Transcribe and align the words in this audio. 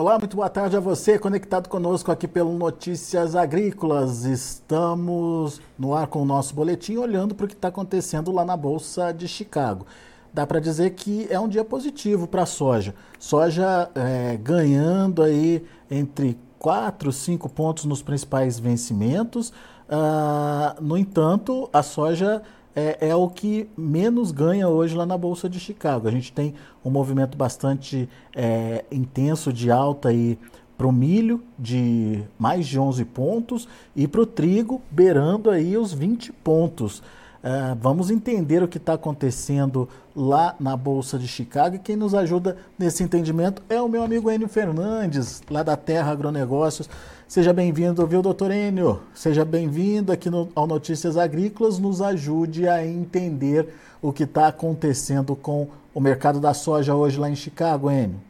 Olá, 0.00 0.16
muito 0.16 0.36
boa 0.36 0.48
tarde 0.48 0.76
a 0.76 0.80
você, 0.80 1.18
conectado 1.18 1.68
conosco 1.68 2.12
aqui 2.12 2.28
pelo 2.28 2.56
Notícias 2.56 3.34
Agrícolas. 3.34 4.24
Estamos 4.24 5.60
no 5.76 5.92
ar 5.92 6.06
com 6.06 6.22
o 6.22 6.24
nosso 6.24 6.54
boletim, 6.54 6.96
olhando 6.98 7.34
para 7.34 7.46
o 7.46 7.48
que 7.48 7.54
está 7.54 7.66
acontecendo 7.66 8.30
lá 8.30 8.44
na 8.44 8.56
Bolsa 8.56 9.10
de 9.12 9.26
Chicago. 9.26 9.88
Dá 10.32 10.46
para 10.46 10.60
dizer 10.60 10.90
que 10.90 11.26
é 11.28 11.40
um 11.40 11.48
dia 11.48 11.64
positivo 11.64 12.28
para 12.28 12.44
a 12.44 12.46
soja. 12.46 12.94
Soja 13.18 13.90
é, 13.92 14.36
ganhando 14.36 15.20
aí 15.20 15.66
entre 15.90 16.38
4 16.60 17.10
e 17.10 17.12
5 17.12 17.48
pontos 17.48 17.84
nos 17.84 18.00
principais 18.00 18.56
vencimentos. 18.56 19.48
Uh, 19.88 20.80
no 20.80 20.96
entanto, 20.96 21.68
a 21.72 21.82
soja 21.82 22.40
é, 22.78 23.08
é, 23.08 23.14
o 23.16 23.28
que 23.28 23.68
menos 23.76 24.30
ganha 24.30 24.68
hoje 24.68 24.94
lá 24.94 25.04
na 25.04 25.18
Bolsa 25.18 25.48
de 25.48 25.58
Chicago. 25.58 26.06
A 26.06 26.12
gente 26.12 26.32
tem 26.32 26.54
um 26.84 26.90
movimento 26.90 27.36
bastante 27.36 28.08
é, 28.32 28.84
intenso 28.92 29.52
de 29.52 29.68
alta 29.68 30.10
aí 30.10 30.38
para 30.76 30.86
o 30.86 30.92
milho 30.92 31.42
de 31.58 32.22
mais 32.38 32.68
de 32.68 32.78
11 32.78 33.04
pontos 33.06 33.68
e 33.96 34.06
para 34.06 34.20
o 34.20 34.26
trigo 34.26 34.80
beirando 34.92 35.50
aí 35.50 35.76
os 35.76 35.92
20 35.92 36.32
pontos. 36.32 37.02
Uh, 37.38 37.76
vamos 37.80 38.10
entender 38.10 38.62
o 38.64 38.68
que 38.68 38.78
está 38.78 38.94
acontecendo 38.94 39.88
lá 40.14 40.56
na 40.58 40.76
Bolsa 40.76 41.16
de 41.16 41.28
Chicago 41.28 41.76
e 41.76 41.78
quem 41.78 41.94
nos 41.94 42.12
ajuda 42.12 42.56
nesse 42.76 43.04
entendimento 43.04 43.62
é 43.68 43.80
o 43.80 43.88
meu 43.88 44.02
amigo 44.02 44.28
Enio 44.28 44.48
Fernandes, 44.48 45.40
lá 45.48 45.62
da 45.62 45.76
Terra 45.76 46.10
Agronegócios. 46.10 46.90
Seja 47.28 47.52
bem-vindo, 47.52 48.04
viu, 48.08 48.22
doutor 48.22 48.50
Enio? 48.50 49.02
Seja 49.14 49.44
bem-vindo 49.44 50.10
aqui 50.10 50.28
no, 50.28 50.48
ao 50.52 50.66
Notícias 50.66 51.16
Agrícolas, 51.16 51.78
nos 51.78 52.02
ajude 52.02 52.68
a 52.68 52.84
entender 52.84 53.68
o 54.02 54.12
que 54.12 54.24
está 54.24 54.48
acontecendo 54.48 55.36
com 55.36 55.68
o 55.94 56.00
mercado 56.00 56.40
da 56.40 56.52
soja 56.52 56.94
hoje 56.94 57.20
lá 57.20 57.30
em 57.30 57.36
Chicago, 57.36 57.88
Enio. 57.88 58.20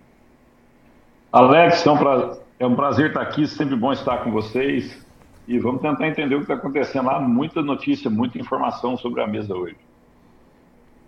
Alex, 1.32 1.86
é 1.86 1.90
um, 1.90 1.96
prazer, 1.96 2.38
é 2.58 2.66
um 2.66 2.74
prazer 2.74 3.06
estar 3.08 3.22
aqui, 3.22 3.46
sempre 3.46 3.74
bom 3.74 3.92
estar 3.92 4.18
com 4.18 4.30
vocês. 4.30 5.07
E 5.48 5.58
vamos 5.58 5.80
tentar 5.80 6.06
entender 6.06 6.34
o 6.34 6.38
que 6.38 6.44
está 6.44 6.54
acontecendo 6.54 7.06
lá. 7.06 7.18
Muita 7.18 7.62
notícia, 7.62 8.10
muita 8.10 8.38
informação 8.38 8.98
sobre 8.98 9.22
a 9.22 9.26
mesa 9.26 9.54
hoje. 9.54 9.76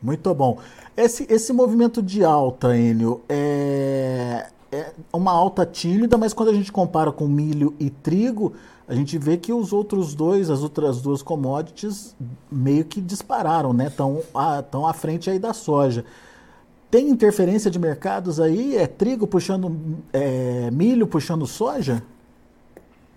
Muito 0.02 0.34
bom. 0.34 0.58
Esse, 0.96 1.26
esse 1.30 1.52
movimento 1.52 2.02
de 2.02 2.24
alta, 2.24 2.74
Enio, 2.74 3.20
é, 3.28 4.48
é 4.72 4.92
uma 5.12 5.30
alta 5.30 5.66
tímida, 5.66 6.16
mas 6.16 6.32
quando 6.32 6.48
a 6.48 6.54
gente 6.54 6.72
compara 6.72 7.12
com 7.12 7.28
milho 7.28 7.74
e 7.78 7.90
trigo, 7.90 8.54
a 8.88 8.94
gente 8.94 9.18
vê 9.18 9.36
que 9.36 9.52
os 9.52 9.74
outros 9.74 10.14
dois, 10.14 10.48
as 10.48 10.62
outras 10.62 11.02
duas 11.02 11.20
commodities, 11.20 12.16
meio 12.50 12.86
que 12.86 12.98
dispararam, 12.98 13.74
né? 13.74 13.88
Estão 13.88 14.22
tão 14.70 14.86
à 14.86 14.94
frente 14.94 15.28
aí 15.28 15.38
da 15.38 15.52
soja. 15.52 16.02
Tem 16.90 17.10
interferência 17.10 17.70
de 17.70 17.78
mercados 17.78 18.40
aí? 18.40 18.74
É 18.74 18.86
trigo 18.86 19.26
puxando 19.26 19.76
é, 20.14 20.70
milho, 20.70 21.06
puxando 21.06 21.46
soja? 21.46 22.02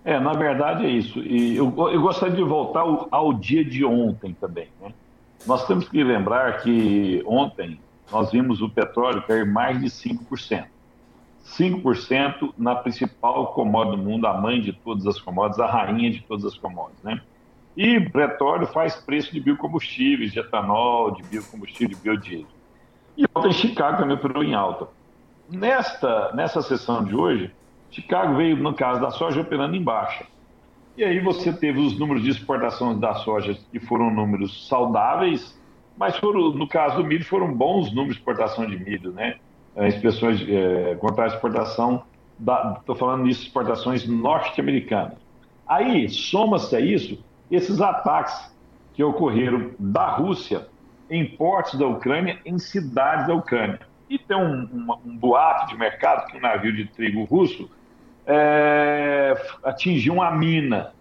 É, 0.04 0.20
na 0.20 0.32
verdade 0.34 0.84
é 0.84 0.90
isso. 0.90 1.18
E 1.20 1.56
eu, 1.56 1.72
eu 1.90 2.00
gostaria 2.02 2.36
de 2.36 2.42
voltar 2.42 2.80
ao, 2.80 3.08
ao 3.10 3.32
dia 3.32 3.64
de 3.64 3.84
ontem 3.84 4.34
também. 4.38 4.68
Né? 4.80 4.92
Nós 5.46 5.66
temos 5.66 5.88
que 5.88 6.04
lembrar 6.04 6.62
que 6.62 7.22
ontem 7.26 7.78
nós 8.12 8.30
vimos 8.30 8.60
o 8.60 8.68
petróleo 8.68 9.22
cair 9.22 9.46
mais 9.46 9.80
de 9.80 9.86
5%. 9.86 10.66
5% 11.46 12.54
na 12.56 12.74
principal 12.74 13.52
commodity 13.52 13.96
do 13.96 14.02
mundo, 14.02 14.26
a 14.26 14.34
mãe 14.34 14.60
de 14.60 14.72
todas 14.72 15.06
as 15.06 15.20
commodities, 15.20 15.60
a 15.60 15.66
rainha 15.66 16.10
de 16.10 16.20
todas 16.22 16.44
as 16.44 16.56
commodities, 16.56 17.02
né? 17.02 17.20
E 17.76 18.00
petróleo 18.00 18.66
faz 18.68 18.94
preço 18.96 19.32
de 19.32 19.40
biocombustíveis, 19.40 20.32
de 20.32 20.38
etanol, 20.38 21.10
de 21.10 21.22
biocombustível, 21.24 21.88
de 21.88 21.96
biodiesel. 21.96 22.46
E 23.16 23.24
ontem 23.34 23.52
Chicago 23.52 23.98
também 23.98 24.16
operou 24.16 24.42
em 24.42 24.54
alta. 24.54 24.86
Nesta, 25.50 26.32
nessa 26.32 26.62
sessão 26.62 27.04
de 27.04 27.14
hoje, 27.14 27.50
Chicago 27.94 28.34
veio, 28.34 28.56
no 28.56 28.74
caso 28.74 29.00
da 29.00 29.10
soja, 29.10 29.40
operando 29.40 29.76
em 29.76 29.82
baixa. 29.82 30.26
E 30.96 31.04
aí 31.04 31.20
você 31.20 31.52
teve 31.52 31.78
os 31.78 31.96
números 31.96 32.24
de 32.24 32.30
exportação 32.30 32.98
da 32.98 33.14
soja 33.14 33.56
que 33.70 33.78
foram 33.78 34.10
números 34.10 34.68
saudáveis, 34.68 35.56
mas 35.96 36.16
foram, 36.16 36.50
no 36.50 36.66
caso 36.66 36.96
do 36.96 37.04
milho 37.04 37.24
foram 37.24 37.52
bons 37.54 37.90
números 37.90 38.16
de 38.16 38.20
exportação 38.20 38.66
de 38.66 38.76
milho, 38.76 39.12
né? 39.12 39.36
É, 39.76 39.88
inspeções 39.88 40.44
é, 40.48 40.96
contra 40.96 41.24
a 41.24 41.26
exportação, 41.28 42.02
estou 42.78 42.96
falando 42.96 43.24
nisso, 43.24 43.42
exportações 43.42 44.06
norte-americanas. 44.06 45.18
Aí, 45.66 46.08
soma-se 46.08 46.74
a 46.74 46.80
isso, 46.80 47.24
esses 47.50 47.80
ataques 47.80 48.52
que 48.92 49.02
ocorreram 49.02 49.70
da 49.78 50.10
Rússia 50.16 50.66
em 51.08 51.24
portos 51.36 51.78
da 51.78 51.86
Ucrânia, 51.86 52.40
em 52.44 52.58
cidades 52.58 53.26
da 53.28 53.34
Ucrânia. 53.34 53.80
E 54.10 54.18
tem 54.18 54.36
um, 54.36 54.68
um, 54.72 54.96
um 55.06 55.16
boato 55.16 55.68
de 55.68 55.78
mercado 55.78 56.26
que 56.26 56.36
um 56.36 56.40
navio 56.40 56.72
de 56.72 56.86
trigo 56.86 57.24
russo 57.24 57.68
é, 58.26 59.34
atingiu 59.62 60.14
uma 60.14 60.30
mina, 60.30 60.92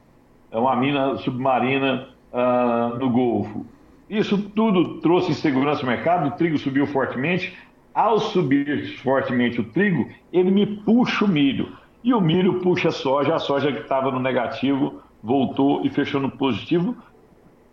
é 0.51 0.57
uma 0.57 0.75
mina 0.75 1.17
submarina 1.17 2.09
uh, 2.31 2.97
no 2.97 3.09
Golfo. 3.09 3.65
Isso 4.09 4.37
tudo 4.37 4.99
trouxe 4.99 5.31
insegurança 5.31 5.81
no 5.81 5.87
mercado, 5.87 6.27
o 6.27 6.31
trigo 6.31 6.57
subiu 6.57 6.85
fortemente, 6.85 7.57
ao 7.93 8.19
subir 8.19 8.97
fortemente 8.99 9.61
o 9.61 9.63
trigo, 9.63 10.09
ele 10.31 10.51
me 10.51 10.65
puxa 10.65 11.25
o 11.25 11.27
milho. 11.27 11.71
E 12.03 12.13
o 12.13 12.19
milho 12.19 12.59
puxa 12.59 12.89
a 12.89 12.91
soja, 12.91 13.35
a 13.35 13.39
soja 13.39 13.71
que 13.71 13.79
estava 13.79 14.11
no 14.11 14.19
negativo 14.19 15.01
voltou 15.21 15.85
e 15.85 15.89
fechou 15.89 16.19
no 16.19 16.29
positivo. 16.29 16.95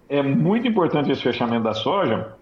É 0.09 0.23
muito 0.23 0.69
importante 0.69 1.11
esse 1.11 1.23
fechamento 1.23 1.65
da 1.65 1.75
soja, 1.75 2.35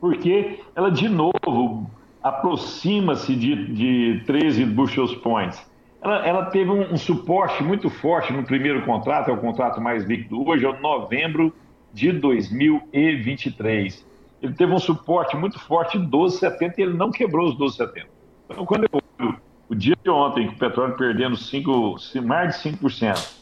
porque 0.00 0.60
ela 0.76 0.90
de 0.90 1.08
novo 1.08 1.90
aproxima-se 2.22 3.34
de, 3.34 3.72
de 3.72 4.22
13 4.26 4.64
bushels 4.66 5.14
points. 5.16 5.68
Ela, 6.00 6.26
ela 6.26 6.44
teve 6.46 6.70
um, 6.70 6.92
um, 6.92 6.96
suporte 6.96 7.62
muito 7.62 7.90
forte 7.90 8.32
no 8.32 8.44
primeiro 8.44 8.84
contrato, 8.84 9.30
é 9.30 9.32
o 9.32 9.38
contrato 9.38 9.80
mais 9.80 10.04
líquido 10.04 10.46
hoje, 10.48 10.64
é 10.64 10.68
o 10.68 10.80
novembro 10.80 11.52
de 11.92 12.12
2023 12.12 14.06
ele 14.42 14.54
teve 14.54 14.72
um 14.72 14.78
suporte 14.78 15.36
muito 15.36 15.58
forte 15.58 15.98
de 15.98 16.06
12,70 16.06 16.74
e 16.78 16.82
ele 16.82 16.94
não 16.94 17.10
quebrou 17.10 17.48
os 17.48 17.56
12,70. 17.56 18.06
Então, 18.48 18.64
quando 18.64 18.84
eu 18.84 19.02
olho 19.20 19.36
o 19.68 19.74
dia 19.74 19.96
de 20.02 20.08
ontem, 20.08 20.46
com 20.46 20.54
o 20.54 20.58
petróleo 20.58 20.96
perdendo 20.96 21.36
5, 21.36 21.96
mais 22.24 22.62
de 22.62 22.70
5%, 22.70 23.36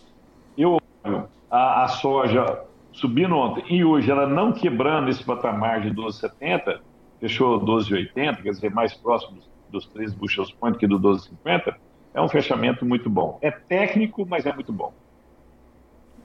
eu 0.57 0.79
olho 1.05 1.29
a, 1.51 1.85
a, 1.85 1.89
soja 1.89 2.63
subindo 2.93 3.37
ontem 3.37 3.63
e 3.69 3.85
hoje 3.85 4.11
ela 4.11 4.27
não 4.27 4.53
quebrando 4.53 5.11
esse 5.11 5.23
patamar 5.23 5.83
de 5.83 5.91
12,70, 5.91 6.81
fechou 7.21 7.61
12,80, 7.61 8.43
quer 8.43 8.51
dizer, 8.51 8.71
mais 8.71 8.95
próximo 8.95 9.39
dos 9.71 9.87
13 9.87 10.17
bushels 10.17 10.53
point 10.53 10.79
que 10.79 10.87
do 10.87 10.99
12,50, 10.99 11.75
é 12.17 12.21
um 12.23 12.29
fechamento 12.29 12.85
muito 12.85 13.11
bom. 13.11 13.39
É 13.43 13.51
técnico, 13.51 14.27
mas 14.27 14.47
é 14.47 14.53
muito 14.53 14.73
bom. 14.73 14.93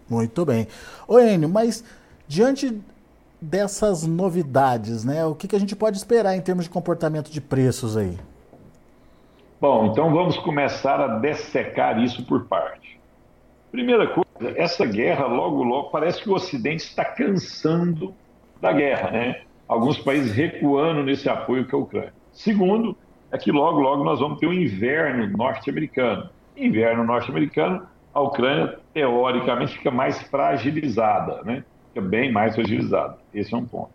Muito 0.09 0.45
bem. 0.45 0.67
Ô 1.05 1.19
Enio, 1.19 1.49
mas 1.49 1.83
diante 2.27 2.81
dessas 3.41 4.07
novidades, 4.07 5.03
né? 5.03 5.25
O 5.25 5.35
que, 5.35 5.49
que 5.49 5.55
a 5.55 5.59
gente 5.59 5.75
pode 5.75 5.97
esperar 5.97 6.35
em 6.35 6.41
termos 6.41 6.63
de 6.63 6.69
comportamento 6.69 7.29
de 7.29 7.41
preços 7.41 7.97
aí? 7.97 8.17
Bom, 9.59 9.87
então 9.87 10.13
vamos 10.13 10.37
começar 10.37 10.99
a 11.01 11.19
dessecar 11.19 12.01
isso 12.01 12.25
por 12.25 12.45
parte. 12.45 12.99
Primeira 13.69 14.07
coisa, 14.07 14.57
essa 14.57 14.85
guerra, 14.85 15.25
logo, 15.25 15.61
logo, 15.61 15.89
parece 15.89 16.21
que 16.21 16.29
o 16.29 16.33
Ocidente 16.33 16.83
está 16.83 17.03
cansando 17.03 18.13
da 18.61 18.71
guerra, 18.71 19.11
né? 19.11 19.41
Alguns 19.67 19.97
países 19.97 20.31
recuando 20.31 21.03
nesse 21.03 21.29
apoio 21.29 21.65
que 21.65 21.75
a 21.75 21.77
Ucrânia. 21.77 22.13
Segundo, 22.31 22.95
é 23.31 23.37
que 23.37 23.51
logo, 23.51 23.79
logo 23.79 24.03
nós 24.03 24.19
vamos 24.19 24.39
ter 24.39 24.47
um 24.47 24.53
inverno 24.53 25.27
norte-americano. 25.37 26.29
Inverno 26.55 27.03
norte-americano, 27.03 27.87
a 28.13 28.19
Ucrânia, 28.19 28.77
teoricamente, 28.93 29.77
fica 29.77 29.89
mais 29.89 30.21
fragilizada, 30.23 31.41
né? 31.43 31.63
fica 31.87 32.01
bem 32.01 32.31
mais 32.31 32.55
fragilizado. 32.55 33.15
Esse 33.33 33.53
é 33.53 33.57
um 33.57 33.65
ponto. 33.65 33.91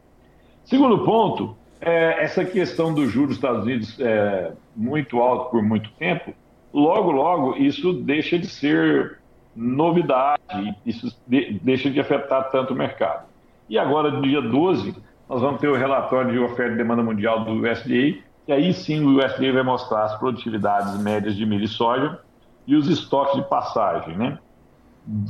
Segundo 0.64 1.04
ponto, 1.04 1.56
é 1.80 2.24
essa 2.24 2.44
questão 2.44 2.94
do 2.94 3.06
juros 3.06 3.28
dos 3.28 3.36
Estados 3.36 3.64
Unidos 3.64 4.00
é, 4.00 4.52
muito 4.74 5.20
alto 5.20 5.50
por 5.50 5.62
muito 5.62 5.90
tempo, 5.92 6.34
logo, 6.72 7.10
logo, 7.10 7.56
isso 7.56 7.92
deixa 7.92 8.38
de 8.38 8.46
ser 8.46 9.18
novidade, 9.54 10.76
isso 10.84 11.14
de, 11.26 11.58
deixa 11.62 11.90
de 11.90 12.00
afetar 12.00 12.50
tanto 12.50 12.72
o 12.72 12.76
mercado. 12.76 13.26
E 13.68 13.78
agora, 13.78 14.10
no 14.10 14.22
dia 14.22 14.40
12, 14.40 14.94
nós 15.28 15.40
vamos 15.40 15.60
ter 15.60 15.68
o 15.68 15.76
relatório 15.76 16.32
de 16.32 16.38
oferta 16.38 16.74
e 16.74 16.76
demanda 16.76 17.02
mundial 17.02 17.44
do 17.44 17.52
USDA, 17.52 18.18
e 18.46 18.52
aí 18.52 18.72
sim 18.72 19.00
o 19.04 19.18
USDA 19.18 19.52
vai 19.52 19.62
mostrar 19.62 20.04
as 20.04 20.18
produtividades 20.18 20.98
médias 20.98 21.34
de 21.34 21.44
milho 21.44 21.64
e 21.64 21.68
soja 21.68 22.18
e 22.66 22.74
os 22.74 22.88
estoques 22.88 23.36
de 23.36 23.48
passagem, 23.48 24.16
né? 24.16 24.38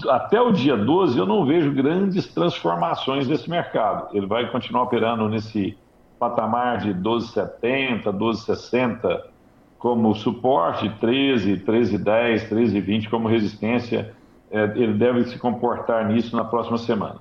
até 0.08 0.40
o 0.40 0.52
dia 0.52 0.76
12 0.76 1.18
eu 1.18 1.26
não 1.26 1.44
vejo 1.44 1.70
grandes 1.72 2.26
transformações 2.32 3.28
desse 3.28 3.48
mercado. 3.48 4.16
Ele 4.16 4.26
vai 4.26 4.50
continuar 4.50 4.84
operando 4.84 5.28
nesse 5.28 5.76
patamar 6.18 6.78
de 6.78 6.94
12,70, 6.94 8.04
12,60 8.04 9.22
como 9.78 10.14
suporte, 10.14 10.88
13, 10.98 11.58
13,10, 11.58 12.48
13,20 12.48 13.10
como 13.10 13.28
resistência. 13.28 14.14
É, 14.50 14.62
ele 14.76 14.94
deve 14.94 15.24
se 15.24 15.38
comportar 15.38 16.08
nisso 16.08 16.34
na 16.34 16.44
próxima 16.44 16.78
semana. 16.78 17.20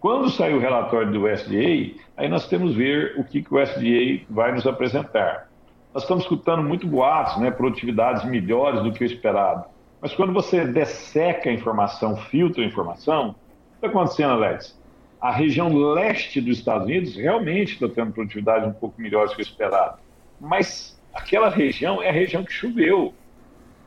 Quando 0.00 0.30
sair 0.30 0.54
o 0.54 0.58
relatório 0.58 1.12
do 1.12 1.24
USDA, 1.24 1.94
aí 2.16 2.26
nós 2.26 2.48
temos 2.48 2.74
ver 2.74 3.14
o 3.18 3.24
que, 3.24 3.42
que 3.42 3.54
o 3.54 3.62
USDA 3.62 4.24
vai 4.30 4.50
nos 4.50 4.66
apresentar. 4.66 5.50
nós 5.92 6.04
estamos 6.04 6.24
escutando 6.24 6.62
muito 6.62 6.86
boatos, 6.86 7.36
né, 7.36 7.50
produtividades 7.50 8.24
melhores 8.24 8.82
do 8.82 8.92
que 8.92 9.04
o 9.04 9.06
esperado. 9.06 9.64
Mas 10.00 10.14
quando 10.14 10.32
você 10.32 10.64
desseca 10.64 11.50
a 11.50 11.52
informação, 11.52 12.16
filtra 12.16 12.62
a 12.62 12.66
informação, 12.66 13.30
o 13.30 13.34
que 13.34 13.74
está 13.74 13.88
acontecendo, 13.88 14.32
Alex? 14.32 14.80
A 15.20 15.30
região 15.30 15.68
leste 15.68 16.40
dos 16.40 16.58
Estados 16.58 16.86
Unidos 16.86 17.14
realmente 17.14 17.74
está 17.74 17.86
tendo 17.86 18.12
produtividade 18.12 18.66
um 18.66 18.72
pouco 18.72 18.98
melhor 18.98 19.28
do 19.28 19.34
que 19.34 19.42
o 19.42 19.42
esperado. 19.42 19.98
Mas 20.40 20.98
aquela 21.12 21.50
região 21.50 22.02
é 22.02 22.08
a 22.08 22.12
região 22.12 22.42
que 22.42 22.52
choveu. 22.52 23.12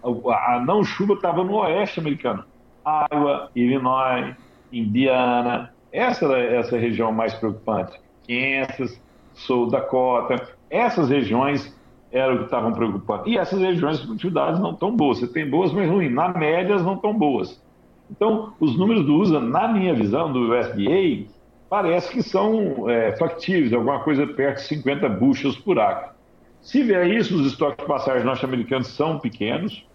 A 0.04 0.60
não 0.60 0.84
chuva 0.84 1.16
estava 1.16 1.44
no 1.44 1.56
oeste 1.56 2.00
americano. 2.00 2.46
Iowa, 2.86 3.50
Illinois, 3.56 4.36
Indiana. 4.72 5.74
Essa 5.94 6.26
era 6.26 6.58
essa 6.58 6.78
região 6.78 7.12
mais 7.12 7.34
preocupante. 7.36 8.00
Kansas, 8.28 9.00
Sul 9.36 9.70
Dakota. 9.70 10.50
Essas 10.70 11.10
regiões 11.10 11.74
eram 12.12 12.40
que 12.40 12.44
estavam 12.46 12.74
preocupando. 12.74 13.30
E 13.30 13.38
essas 13.38 13.62
regiões 13.62 14.00
de 14.00 14.06
produtividade 14.06 14.60
não 14.60 14.72
estão 14.72 14.96
boas. 14.96 15.20
Você 15.20 15.28
tem 15.28 15.50
boas, 15.50 15.72
mas 15.72 15.88
ruins. 15.88 16.12
Na 16.12 16.30
média, 16.30 16.78
não 16.80 16.96
estão 16.96 17.14
boas. 17.14 17.62
Então, 18.10 18.54
os 18.60 18.78
números 18.78 19.06
do 19.06 19.16
USA, 19.16 19.40
na 19.40 19.68
minha 19.68 19.94
visão, 19.94 20.32
do 20.32 20.52
USDA, 20.52 21.28
parece 21.70 22.12
que 22.12 22.22
são 22.22 22.90
é, 22.90 23.16
factíveis, 23.16 23.74
alguma 23.74 24.00
coisa 24.00 24.28
perto 24.28 24.58
de 24.58 24.68
50 24.68 25.10
bushels 25.10 25.58
por 25.58 25.80
acre. 25.80 26.12
Se 26.62 26.84
vier 26.84 27.08
isso, 27.08 27.36
os 27.36 27.48
estoques 27.48 27.78
de 27.78 27.86
passagem 27.86 28.24
norte-americanos 28.24 28.88
são 28.88 29.20
pequenos. 29.20 29.86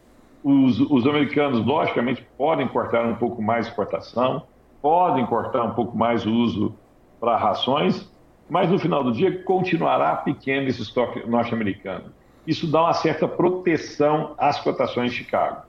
Os, 0.43 0.81
os, 0.81 1.06
americanos, 1.06 1.65
logicamente, 1.65 2.27
podem 2.37 2.69
cortar 2.69 3.06
um 3.06 3.15
pouco 3.15 3.41
mais 3.41 3.67
a 3.67 3.71
exportação, 3.71 4.43
podem 4.81 5.27
cortar 5.27 5.65
um 5.65 5.75
pouco 5.75 5.97
mais 5.97 6.27
o 6.27 6.33
uso 6.33 6.75
para 7.21 7.37
rações, 7.37 8.11
mas 8.49 8.71
no 8.71 8.79
final 8.79 9.03
do 9.05 9.13
dia 9.13 9.43
continuará 9.43 10.17
pequeno 10.17 10.69
esse 10.69 10.83
estoque 10.83 11.29
norte-americano. 11.29 12.13
Isso 12.47 12.67
dá 12.67 12.83
uma 12.83 12.95
certa 12.95 13.29
proteção 13.29 14.35
às 14.39 14.61
cotações 14.61 15.13
de 15.13 15.19
Chicago. 15.19 15.63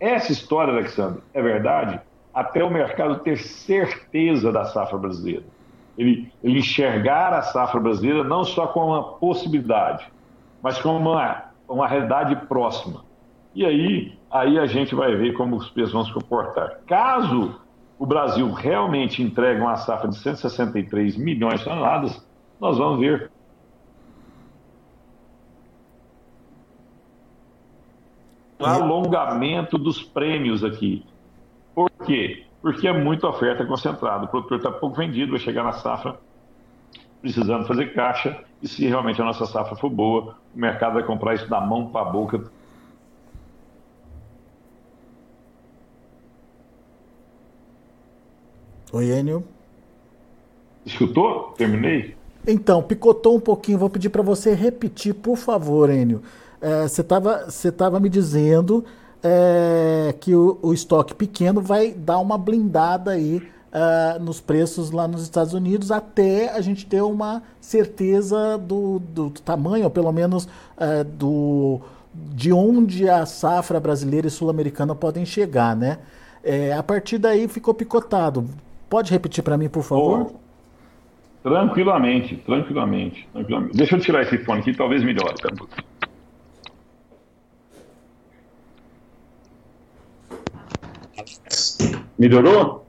Essa 0.00 0.32
história, 0.32 0.72
Alexandre, 0.72 1.22
é 1.32 1.40
verdade 1.40 2.00
até 2.34 2.64
o 2.64 2.70
mercado 2.70 3.20
ter 3.20 3.38
certeza 3.38 4.50
da 4.50 4.64
safra 4.64 4.98
brasileira. 4.98 5.44
Ele, 5.96 6.32
ele 6.42 6.58
enxergar 6.58 7.34
a 7.34 7.42
safra 7.42 7.78
brasileira 7.78 8.24
não 8.24 8.42
só 8.42 8.66
como 8.66 8.88
uma 8.88 9.02
possibilidade, 9.02 10.10
mas 10.62 10.80
como 10.80 10.98
uma, 10.98 11.44
uma 11.68 11.86
realidade 11.86 12.34
próxima. 12.46 13.04
E 13.54 13.66
aí, 13.66 14.18
aí 14.30 14.58
a 14.58 14.66
gente 14.66 14.94
vai 14.94 15.14
ver 15.14 15.34
como 15.34 15.56
os 15.56 15.68
preços 15.68 15.92
vão 15.92 16.04
se 16.04 16.12
comportar. 16.12 16.80
Caso 16.86 17.60
o 18.02 18.06
Brasil 18.06 18.50
realmente 18.50 19.22
entregue 19.22 19.60
uma 19.60 19.76
safra 19.76 20.08
de 20.08 20.16
163 20.16 21.16
milhões 21.16 21.60
de 21.60 21.66
toneladas, 21.66 22.26
nós 22.60 22.76
vamos 22.76 22.98
ver 22.98 23.30
um 28.58 28.66
alongamento 28.66 29.78
dos 29.78 30.02
prêmios 30.02 30.64
aqui. 30.64 31.06
Por 31.72 31.88
quê? 32.04 32.44
Porque 32.60 32.88
é 32.88 32.92
muita 32.92 33.28
oferta 33.28 33.64
concentrada. 33.64 34.24
O 34.24 34.28
produtor 34.28 34.56
está 34.56 34.72
pouco 34.72 34.96
vendido, 34.96 35.30
vai 35.30 35.38
chegar 35.38 35.62
na 35.62 35.74
safra 35.74 36.18
precisando 37.20 37.68
fazer 37.68 37.94
caixa, 37.94 38.36
e 38.60 38.66
se 38.66 38.84
realmente 38.84 39.22
a 39.22 39.24
nossa 39.24 39.46
safra 39.46 39.76
for 39.76 39.88
boa, 39.88 40.34
o 40.52 40.58
mercado 40.58 40.94
vai 40.94 41.04
comprar 41.04 41.34
isso 41.34 41.48
da 41.48 41.60
mão 41.60 41.86
para 41.86 42.00
a 42.00 42.10
boca 42.10 42.50
Oi, 48.92 49.06
Enio. 49.10 49.42
Escutou? 50.84 51.54
Terminei? 51.56 52.14
Então, 52.46 52.82
picotou 52.82 53.34
um 53.34 53.40
pouquinho. 53.40 53.78
Vou 53.78 53.88
pedir 53.88 54.10
para 54.10 54.20
você 54.20 54.52
repetir, 54.52 55.14
por 55.14 55.38
favor, 55.38 55.88
Enio. 55.88 56.20
É, 56.60 56.82
você 56.82 57.00
estava 57.00 57.50
você 57.50 57.72
tava 57.72 57.98
me 57.98 58.10
dizendo 58.10 58.84
é, 59.22 60.14
que 60.20 60.34
o, 60.34 60.58
o, 60.60 60.74
estoque 60.74 61.14
pequeno 61.14 61.62
vai 61.62 61.92
dar 61.92 62.18
uma 62.18 62.36
blindada 62.36 63.12
aí 63.12 63.42
é, 63.72 64.18
nos 64.18 64.40
preços 64.40 64.90
lá 64.90 65.08
nos 65.08 65.22
Estados 65.22 65.54
Unidos 65.54 65.90
até 65.90 66.50
a 66.50 66.60
gente 66.60 66.84
ter 66.84 67.00
uma 67.00 67.42
certeza 67.60 68.58
do, 68.58 68.98
do, 68.98 69.30
do 69.30 69.40
tamanho, 69.40 69.84
ou 69.84 69.90
pelo 69.90 70.12
menos 70.12 70.46
é, 70.76 71.02
do, 71.02 71.80
de 72.14 72.52
onde 72.52 73.08
a 73.08 73.24
safra 73.24 73.80
brasileira 73.80 74.26
e 74.26 74.30
sul-americana 74.30 74.94
podem 74.94 75.24
chegar, 75.24 75.74
né? 75.74 75.98
É, 76.44 76.74
a 76.74 76.82
partir 76.82 77.16
daí 77.16 77.48
ficou 77.48 77.72
picotado. 77.72 78.46
Pode 78.92 79.10
repetir 79.10 79.42
para 79.42 79.56
mim, 79.56 79.70
por 79.70 79.82
favor? 79.82 80.34
Oh, 80.34 81.48
tranquilamente, 81.48 82.36
tranquilamente, 82.36 83.26
tranquilamente. 83.32 83.74
Deixa 83.74 83.96
eu 83.96 84.00
tirar 84.00 84.20
esse 84.20 84.36
fone 84.44 84.60
aqui, 84.60 84.76
talvez 84.76 85.02
melhore. 85.02 85.34
Tá? 85.40 85.48
Melhorou? 92.18 92.84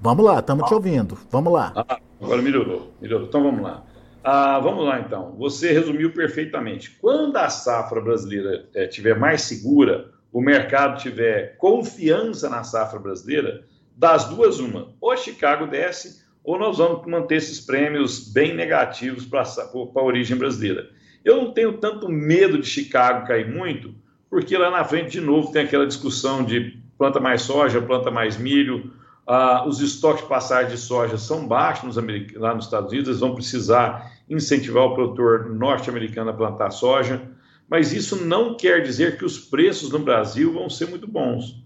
Vamos 0.00 0.24
lá, 0.24 0.40
estamos 0.40 0.66
te 0.66 0.74
ouvindo. 0.74 1.16
Vamos 1.30 1.52
lá. 1.52 1.72
Ah, 1.76 2.00
agora 2.20 2.42
melhorou, 2.42 2.92
melhorou. 3.00 3.28
Então 3.28 3.44
vamos 3.44 3.62
lá. 3.62 3.84
Ah, 4.24 4.58
vamos 4.58 4.84
lá 4.84 4.98
então. 4.98 5.36
Você 5.38 5.70
resumiu 5.72 6.12
perfeitamente. 6.12 6.98
Quando 7.00 7.36
a 7.36 7.48
safra 7.48 8.00
brasileira 8.00 8.68
estiver 8.74 9.14
eh, 9.14 9.20
mais 9.20 9.42
segura, 9.42 10.10
o 10.32 10.40
mercado 10.40 11.00
tiver 11.00 11.56
confiança 11.58 12.50
na 12.50 12.64
safra 12.64 12.98
brasileira, 12.98 13.70
das 14.02 14.24
duas, 14.24 14.58
uma. 14.58 14.88
Ou 15.00 15.16
Chicago 15.16 15.64
desce, 15.64 16.24
ou 16.42 16.58
nós 16.58 16.78
vamos 16.78 17.06
manter 17.06 17.36
esses 17.36 17.60
prêmios 17.60 18.32
bem 18.32 18.52
negativos 18.52 19.24
para 19.24 19.42
a 19.44 20.02
origem 20.02 20.36
brasileira. 20.36 20.90
Eu 21.24 21.36
não 21.36 21.52
tenho 21.52 21.78
tanto 21.78 22.08
medo 22.08 22.58
de 22.58 22.66
Chicago 22.66 23.28
cair 23.28 23.48
muito, 23.48 23.94
porque 24.28 24.58
lá 24.58 24.72
na 24.72 24.82
frente, 24.82 25.12
de 25.12 25.20
novo, 25.20 25.52
tem 25.52 25.62
aquela 25.62 25.86
discussão 25.86 26.42
de 26.42 26.76
planta 26.98 27.20
mais 27.20 27.42
soja, 27.42 27.80
planta 27.80 28.10
mais 28.10 28.36
milho. 28.36 28.90
Ah, 29.24 29.64
os 29.68 29.80
estoques 29.80 30.24
de 30.24 30.28
passagem 30.28 30.72
de 30.72 30.78
soja 30.78 31.16
são 31.16 31.46
baixos 31.46 31.94
nos 31.94 32.34
lá 32.34 32.56
nos 32.56 32.64
Estados 32.64 32.90
Unidos, 32.90 33.08
eles 33.08 33.20
vão 33.20 33.36
precisar 33.36 34.10
incentivar 34.28 34.82
o 34.82 34.94
produtor 34.96 35.48
norte-americano 35.48 36.30
a 36.30 36.34
plantar 36.34 36.72
soja, 36.72 37.22
mas 37.70 37.92
isso 37.92 38.26
não 38.26 38.56
quer 38.56 38.82
dizer 38.82 39.16
que 39.16 39.24
os 39.24 39.38
preços 39.38 39.92
no 39.92 40.00
Brasil 40.00 40.52
vão 40.52 40.68
ser 40.68 40.88
muito 40.88 41.06
bons. 41.06 41.62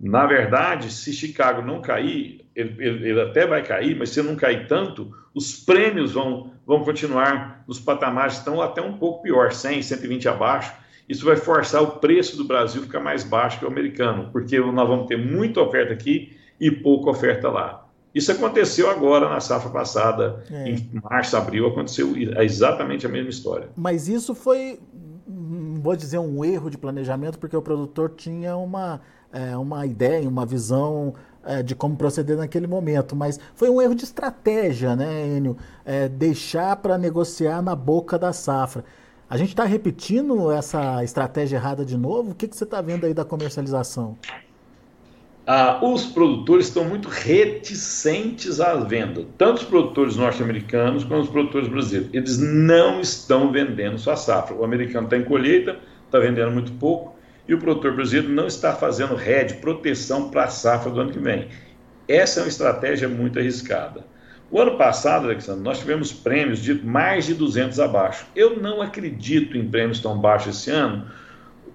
Na 0.00 0.24
verdade, 0.26 0.90
se 0.90 1.12
Chicago 1.12 1.60
não 1.60 1.82
cair, 1.82 2.46
ele, 2.56 2.74
ele, 2.78 3.08
ele, 3.10 3.20
até 3.20 3.46
vai 3.46 3.62
cair, 3.62 3.94
mas 3.94 4.08
se 4.10 4.22
não 4.22 4.34
cair 4.34 4.66
tanto, 4.66 5.14
os 5.34 5.54
prêmios 5.54 6.12
vão, 6.12 6.52
vão 6.66 6.82
continuar 6.82 7.62
nos 7.68 7.78
patamares 7.78 8.38
estão 8.38 8.62
até 8.62 8.80
um 8.80 8.94
pouco 8.94 9.22
pior, 9.22 9.52
100, 9.52 9.82
120 9.82 10.28
abaixo. 10.28 10.72
Isso 11.06 11.24
vai 11.24 11.36
forçar 11.36 11.82
o 11.82 11.98
preço 11.98 12.36
do 12.36 12.44
Brasil 12.44 12.82
ficar 12.82 13.00
mais 13.00 13.24
baixo 13.24 13.58
que 13.58 13.64
o 13.64 13.68
americano, 13.68 14.30
porque 14.32 14.58
nós 14.58 14.88
vamos 14.88 15.06
ter 15.06 15.18
muita 15.18 15.60
oferta 15.60 15.92
aqui 15.92 16.36
e 16.58 16.70
pouca 16.70 17.10
oferta 17.10 17.48
lá. 17.48 17.86
Isso 18.14 18.32
aconteceu 18.32 18.90
agora 18.90 19.28
na 19.28 19.38
safra 19.38 19.70
passada, 19.70 20.42
é. 20.50 20.70
em 20.70 20.90
março, 21.02 21.36
abril, 21.36 21.66
aconteceu 21.66 22.16
exatamente 22.42 23.06
a 23.06 23.08
mesma 23.08 23.30
história. 23.30 23.68
Mas 23.76 24.08
isso 24.08 24.34
foi, 24.34 24.80
não 25.28 25.80
vou 25.80 25.94
dizer 25.94 26.18
um 26.18 26.44
erro 26.44 26.70
de 26.70 26.78
planejamento, 26.78 27.38
porque 27.38 27.56
o 27.56 27.62
produtor 27.62 28.14
tinha 28.16 28.56
uma 28.56 29.00
é, 29.32 29.56
uma 29.56 29.86
ideia, 29.86 30.28
uma 30.28 30.44
visão 30.44 31.14
é, 31.44 31.62
de 31.62 31.74
como 31.74 31.96
proceder 31.96 32.36
naquele 32.36 32.66
momento, 32.66 33.16
mas 33.16 33.38
foi 33.54 33.70
um 33.70 33.80
erro 33.80 33.94
de 33.94 34.04
estratégia, 34.04 34.94
né, 34.94 35.26
Enio? 35.36 35.56
É, 35.84 36.08
deixar 36.08 36.76
para 36.76 36.98
negociar 36.98 37.62
na 37.62 37.74
boca 37.74 38.18
da 38.18 38.32
safra. 38.32 38.84
A 39.28 39.36
gente 39.36 39.50
está 39.50 39.64
repetindo 39.64 40.50
essa 40.50 41.04
estratégia 41.04 41.56
errada 41.56 41.84
de 41.84 41.96
novo? 41.96 42.32
O 42.32 42.34
que, 42.34 42.48
que 42.48 42.56
você 42.56 42.64
está 42.64 42.80
vendo 42.80 43.06
aí 43.06 43.14
da 43.14 43.24
comercialização? 43.24 44.18
Ah, 45.46 45.80
os 45.82 46.04
produtores 46.04 46.66
estão 46.66 46.84
muito 46.84 47.08
reticentes 47.08 48.60
à 48.60 48.74
venda, 48.76 49.24
tanto 49.38 49.58
os 49.58 49.64
produtores 49.64 50.16
norte-americanos 50.16 51.02
quanto 51.04 51.24
os 51.24 51.30
produtores 51.30 51.68
brasileiros. 51.68 52.10
Eles 52.12 52.38
não 52.38 53.00
estão 53.00 53.50
vendendo 53.50 53.98
sua 53.98 54.16
safra. 54.16 54.54
O 54.54 54.64
americano 54.64 55.06
está 55.06 55.16
em 55.16 55.24
colheita, 55.24 55.78
está 56.06 56.18
vendendo 56.18 56.50
muito 56.50 56.72
pouco, 56.72 57.16
e 57.50 57.54
o 57.54 57.58
produtor 57.58 57.96
brasileiro 57.96 58.32
não 58.32 58.46
está 58.46 58.76
fazendo 58.76 59.16
RED, 59.16 59.54
proteção 59.54 60.30
para 60.30 60.44
a 60.44 60.48
safra 60.48 60.88
do 60.88 61.00
ano 61.00 61.10
que 61.10 61.18
vem. 61.18 61.48
Essa 62.06 62.38
é 62.38 62.42
uma 62.44 62.48
estratégia 62.48 63.08
muito 63.08 63.40
arriscada. 63.40 64.06
O 64.52 64.60
ano 64.60 64.78
passado, 64.78 65.24
Alexandre, 65.24 65.60
nós 65.64 65.80
tivemos 65.80 66.12
prêmios 66.12 66.60
de 66.60 66.74
mais 66.74 67.26
de 67.26 67.34
200 67.34 67.80
abaixo. 67.80 68.24
Eu 68.36 68.60
não 68.60 68.80
acredito 68.80 69.58
em 69.58 69.68
prêmios 69.68 69.98
tão 69.98 70.16
baixos 70.16 70.58
esse 70.60 70.70
ano. 70.70 71.06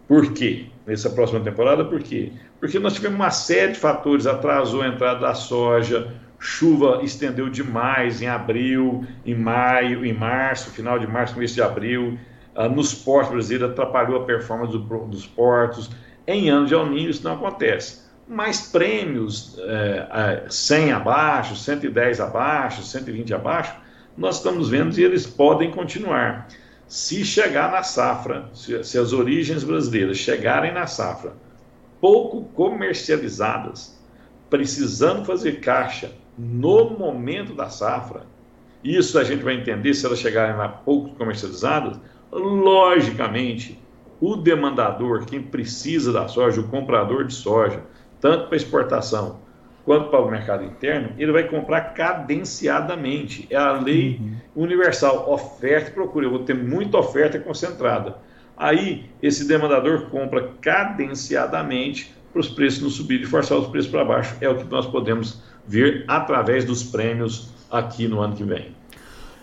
Por 0.07 0.31
quê? 0.31 0.67
Nessa 0.87 1.09
próxima 1.09 1.41
temporada, 1.41 1.83
por 1.83 2.01
quê? 2.01 2.31
Porque 2.57 2.79
nós 2.79 2.93
tivemos 2.93 3.17
uma 3.17 3.31
série 3.31 3.73
de 3.73 3.79
fatores, 3.79 4.25
atrasou 4.25 4.81
a 4.81 4.87
entrada 4.87 5.19
da 5.19 5.33
soja, 5.33 6.09
chuva 6.39 7.01
estendeu 7.03 7.49
demais 7.49 8.21
em 8.21 8.27
abril, 8.27 9.05
em 9.25 9.35
maio, 9.35 10.05
em 10.05 10.13
março, 10.13 10.71
final 10.71 10.97
de 10.97 11.05
março, 11.05 11.33
começo 11.33 11.55
de 11.55 11.61
abril, 11.61 12.17
nos 12.73 12.93
portos 12.93 13.31
brasileiros, 13.33 13.71
atrapalhou 13.71 14.21
a 14.21 14.25
performance 14.25 14.71
do, 14.71 14.79
dos 14.79 15.25
portos. 15.25 15.89
Em 16.25 16.49
anos 16.49 16.69
de 16.69 16.75
El 16.75 16.87
Niño 16.87 17.09
isso 17.09 17.23
não 17.23 17.33
acontece. 17.33 18.05
Mas 18.27 18.69
prêmios 18.71 19.57
é, 19.59 20.45
100 20.49 20.93
abaixo, 20.93 21.55
110 21.55 22.19
abaixo, 22.19 22.81
120 22.81 23.33
abaixo, 23.33 23.75
nós 24.17 24.37
estamos 24.37 24.69
vendo 24.69 24.97
e 24.97 25.03
eles 25.03 25.27
podem 25.27 25.69
continuar. 25.69 26.47
Se 26.87 27.25
chegar 27.25 27.71
na 27.71 27.83
safra, 27.83 28.49
se, 28.53 28.83
se 28.83 28.97
as 28.97 29.11
origens 29.11 29.63
brasileiras 29.63 30.17
chegarem 30.17 30.73
na 30.73 30.87
safra 30.87 31.33
pouco 31.99 32.43
comercializadas, 32.53 33.99
precisando 34.49 35.25
fazer 35.25 35.59
caixa 35.59 36.11
no 36.37 36.91
momento 36.91 37.53
da 37.53 37.69
safra, 37.69 38.23
isso 38.83 39.17
a 39.17 39.23
gente 39.23 39.43
vai 39.43 39.55
entender 39.55 39.93
se 39.93 40.05
elas 40.05 40.19
chegarem 40.19 40.55
lá 40.55 40.69
pouco 40.69 41.15
comercializadas, 41.15 41.97
logicamente, 42.39 43.79
o 44.19 44.35
demandador, 44.35 45.25
quem 45.25 45.41
precisa 45.41 46.11
da 46.11 46.27
soja, 46.27 46.61
o 46.61 46.67
comprador 46.67 47.25
de 47.25 47.33
soja, 47.33 47.81
tanto 48.19 48.47
para 48.47 48.57
exportação 48.57 49.39
quanto 49.85 50.09
para 50.09 50.19
o 50.19 50.29
mercado 50.29 50.63
interno, 50.63 51.11
ele 51.17 51.31
vai 51.31 51.43
comprar 51.47 51.93
cadenciadamente. 51.93 53.47
É 53.51 53.55
a 53.55 53.73
lei 53.73 54.19
uhum. 54.19 54.63
universal, 54.63 55.31
oferta 55.31 55.91
e 55.91 55.93
procura. 55.93 56.25
Eu 56.25 56.31
vou 56.31 56.39
ter 56.39 56.55
muita 56.55 56.97
oferta 56.97 57.39
concentrada. 57.39 58.17
Aí, 58.57 59.05
esse 59.21 59.47
demandador 59.47 60.09
compra 60.09 60.49
cadenciadamente 60.59 62.15
para 62.31 62.39
os 62.39 62.49
preços 62.49 62.81
não 62.81 62.89
subirem 62.89 63.25
e 63.25 63.27
forçar 63.27 63.57
os 63.57 63.67
preços 63.67 63.91
para 63.91 64.03
baixo. 64.03 64.35
É 64.41 64.49
o 64.49 64.57
que 64.57 64.63
nós 64.65 64.87
podemos 64.87 65.41
ver 65.67 66.03
através 66.07 66.65
dos 66.65 66.83
prêmios 66.83 67.53
aqui 67.69 68.07
no 68.07 68.21
ano 68.21 68.35
que 68.35 68.43
vem. 68.43 68.73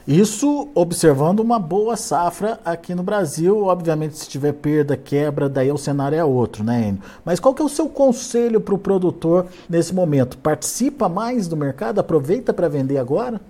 Isso 0.06 0.68
observando 0.74 1.40
uma 1.40 1.60
boa 1.60 1.96
safra 1.96 2.58
aqui 2.64 2.94
no 2.94 3.04
Brasil. 3.04 3.64
Obviamente, 3.66 4.18
se 4.18 4.28
tiver 4.28 4.52
perda, 4.52 4.96
quebra, 4.96 5.48
daí 5.48 5.70
o 5.70 5.78
cenário 5.78 6.18
é 6.18 6.24
outro, 6.24 6.64
né, 6.64 6.88
Enio? 6.88 7.02
Mas 7.24 7.38
qual 7.38 7.54
que 7.54 7.62
é 7.62 7.64
o 7.64 7.68
seu 7.68 7.88
conselho 7.88 8.60
para 8.60 8.74
o 8.74 8.78
produtor 8.78 9.46
nesse 9.68 9.94
momento? 9.94 10.36
Participa 10.38 11.08
mais 11.08 11.46
do 11.46 11.56
mercado? 11.56 12.00
Aproveita 12.00 12.52
para 12.52 12.68
vender 12.68 12.98
agora? 12.98 13.40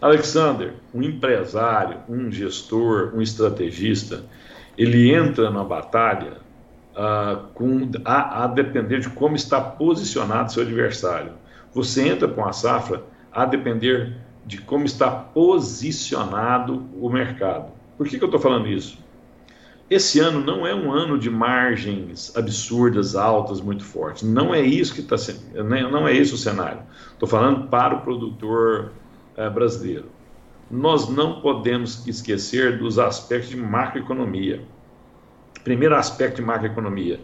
Alexander, 0.00 0.74
um 0.94 1.02
empresário, 1.02 1.98
um 2.10 2.30
gestor, 2.30 3.12
um 3.14 3.22
estrategista, 3.22 4.22
ele 4.76 5.14
entra 5.14 5.50
na 5.50 5.64
batalha 5.64 6.34
uh, 6.94 7.42
com, 7.54 7.90
a, 8.04 8.44
a 8.44 8.46
depender 8.46 9.00
de 9.00 9.08
como 9.08 9.34
está 9.34 9.60
posicionado 9.62 10.52
seu 10.52 10.62
adversário. 10.62 11.32
Você 11.72 12.06
entra 12.06 12.28
com 12.28 12.44
a 12.44 12.52
safra 12.52 13.02
a 13.32 13.46
depender 13.46 14.14
de 14.46 14.58
como 14.60 14.84
está 14.84 15.10
posicionado 15.10 16.84
o 17.00 17.08
mercado. 17.08 17.72
Por 17.96 18.06
que, 18.06 18.18
que 18.18 18.24
eu 18.24 18.28
estou 18.28 18.40
falando 18.40 18.68
isso? 18.68 18.98
Esse 19.88 20.18
ano 20.18 20.40
não 20.40 20.66
é 20.66 20.74
um 20.74 20.90
ano 20.90 21.18
de 21.18 21.30
margens 21.30 22.34
absurdas, 22.36 23.14
altas, 23.14 23.60
muito 23.60 23.84
fortes. 23.84 24.22
Não 24.22 24.54
é 24.54 24.60
isso 24.60 24.94
que 24.94 25.00
está 25.00 25.16
sendo, 25.16 25.40
não 25.62 26.08
é 26.08 26.16
esse 26.16 26.34
o 26.34 26.38
cenário. 26.38 26.80
Estou 27.12 27.28
falando 27.28 27.68
para 27.68 27.94
o 27.94 28.00
produtor 28.00 28.92
é, 29.36 29.48
brasileiro. 29.48 30.06
Nós 30.70 31.08
não 31.08 31.40
podemos 31.40 32.06
esquecer 32.06 32.78
dos 32.78 32.98
aspectos 32.98 33.50
de 33.50 33.56
macroeconomia. 33.56 34.62
Primeiro 35.62 35.94
aspecto 35.94 36.36
de 36.36 36.42
macroeconomia: 36.42 37.20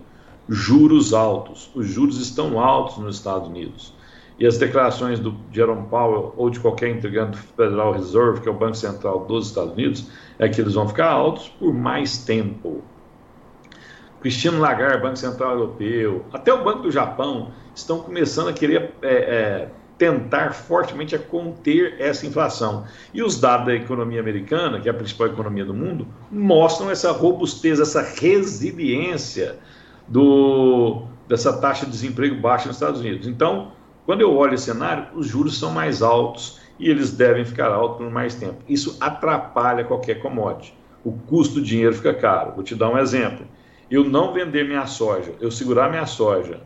juros 0.48 1.14
altos. 1.14 1.70
Os 1.74 1.86
juros 1.86 2.20
estão 2.20 2.60
altos 2.60 2.98
nos 2.98 3.16
Estados 3.16 3.48
Unidos 3.48 3.94
e 4.40 4.46
as 4.46 4.56
declarações 4.56 5.20
do 5.20 5.36
Jerome 5.52 5.86
Powell 5.88 6.32
ou 6.34 6.48
de 6.48 6.58
qualquer 6.58 6.88
integrante 6.88 7.32
do 7.32 7.36
Federal 7.36 7.92
Reserve, 7.92 8.40
que 8.40 8.48
é 8.48 8.50
o 8.50 8.54
Banco 8.54 8.74
Central 8.74 9.26
dos 9.26 9.48
Estados 9.48 9.74
Unidos, 9.74 10.10
é 10.38 10.48
que 10.48 10.58
eles 10.58 10.72
vão 10.72 10.88
ficar 10.88 11.10
altos 11.10 11.50
por 11.50 11.74
mais 11.74 12.24
tempo. 12.24 12.82
Cristiano 14.22 14.58
Lagarde, 14.58 15.02
Banco 15.02 15.16
Central 15.16 15.52
Europeu, 15.52 16.24
até 16.32 16.52
o 16.52 16.64
Banco 16.64 16.82
do 16.82 16.90
Japão 16.90 17.50
estão 17.74 18.00
começando 18.00 18.48
a 18.48 18.52
querer 18.54 18.92
é, 19.02 19.08
é, 19.12 19.68
tentar 19.98 20.54
fortemente 20.54 21.14
a 21.14 21.18
conter 21.18 21.96
essa 21.98 22.26
inflação. 22.26 22.84
E 23.12 23.22
os 23.22 23.38
dados 23.38 23.66
da 23.66 23.74
economia 23.74 24.20
americana, 24.20 24.80
que 24.80 24.88
é 24.88 24.90
a 24.90 24.94
principal 24.94 25.26
economia 25.26 25.66
do 25.66 25.74
mundo, 25.74 26.08
mostram 26.30 26.90
essa 26.90 27.12
robustez, 27.12 27.78
essa 27.78 28.00
resiliência 28.00 29.58
do, 30.08 31.02
dessa 31.28 31.52
taxa 31.60 31.84
de 31.84 31.92
desemprego 31.92 32.40
baixa 32.40 32.68
nos 32.68 32.76
Estados 32.76 33.00
Unidos. 33.00 33.26
Então, 33.26 33.72
quando 34.10 34.22
eu 34.22 34.36
olho 34.36 34.54
o 34.54 34.58
cenário, 34.58 35.06
os 35.14 35.28
juros 35.28 35.56
são 35.56 35.70
mais 35.70 36.02
altos 36.02 36.58
e 36.80 36.90
eles 36.90 37.12
devem 37.12 37.44
ficar 37.44 37.70
altos 37.70 37.98
por 37.98 38.10
mais 38.10 38.34
tempo. 38.34 38.56
Isso 38.68 38.96
atrapalha 39.00 39.84
qualquer 39.84 40.20
commodity. 40.20 40.74
O 41.04 41.12
custo 41.12 41.54
do 41.54 41.62
dinheiro 41.62 41.94
fica 41.94 42.12
caro. 42.12 42.50
Vou 42.56 42.64
te 42.64 42.74
dar 42.74 42.88
um 42.88 42.98
exemplo. 42.98 43.46
Eu 43.88 44.02
não 44.02 44.32
vender 44.32 44.66
minha 44.66 44.84
soja, 44.84 45.32
eu 45.40 45.48
segurar 45.48 45.88
minha 45.90 46.06
soja 46.06 46.60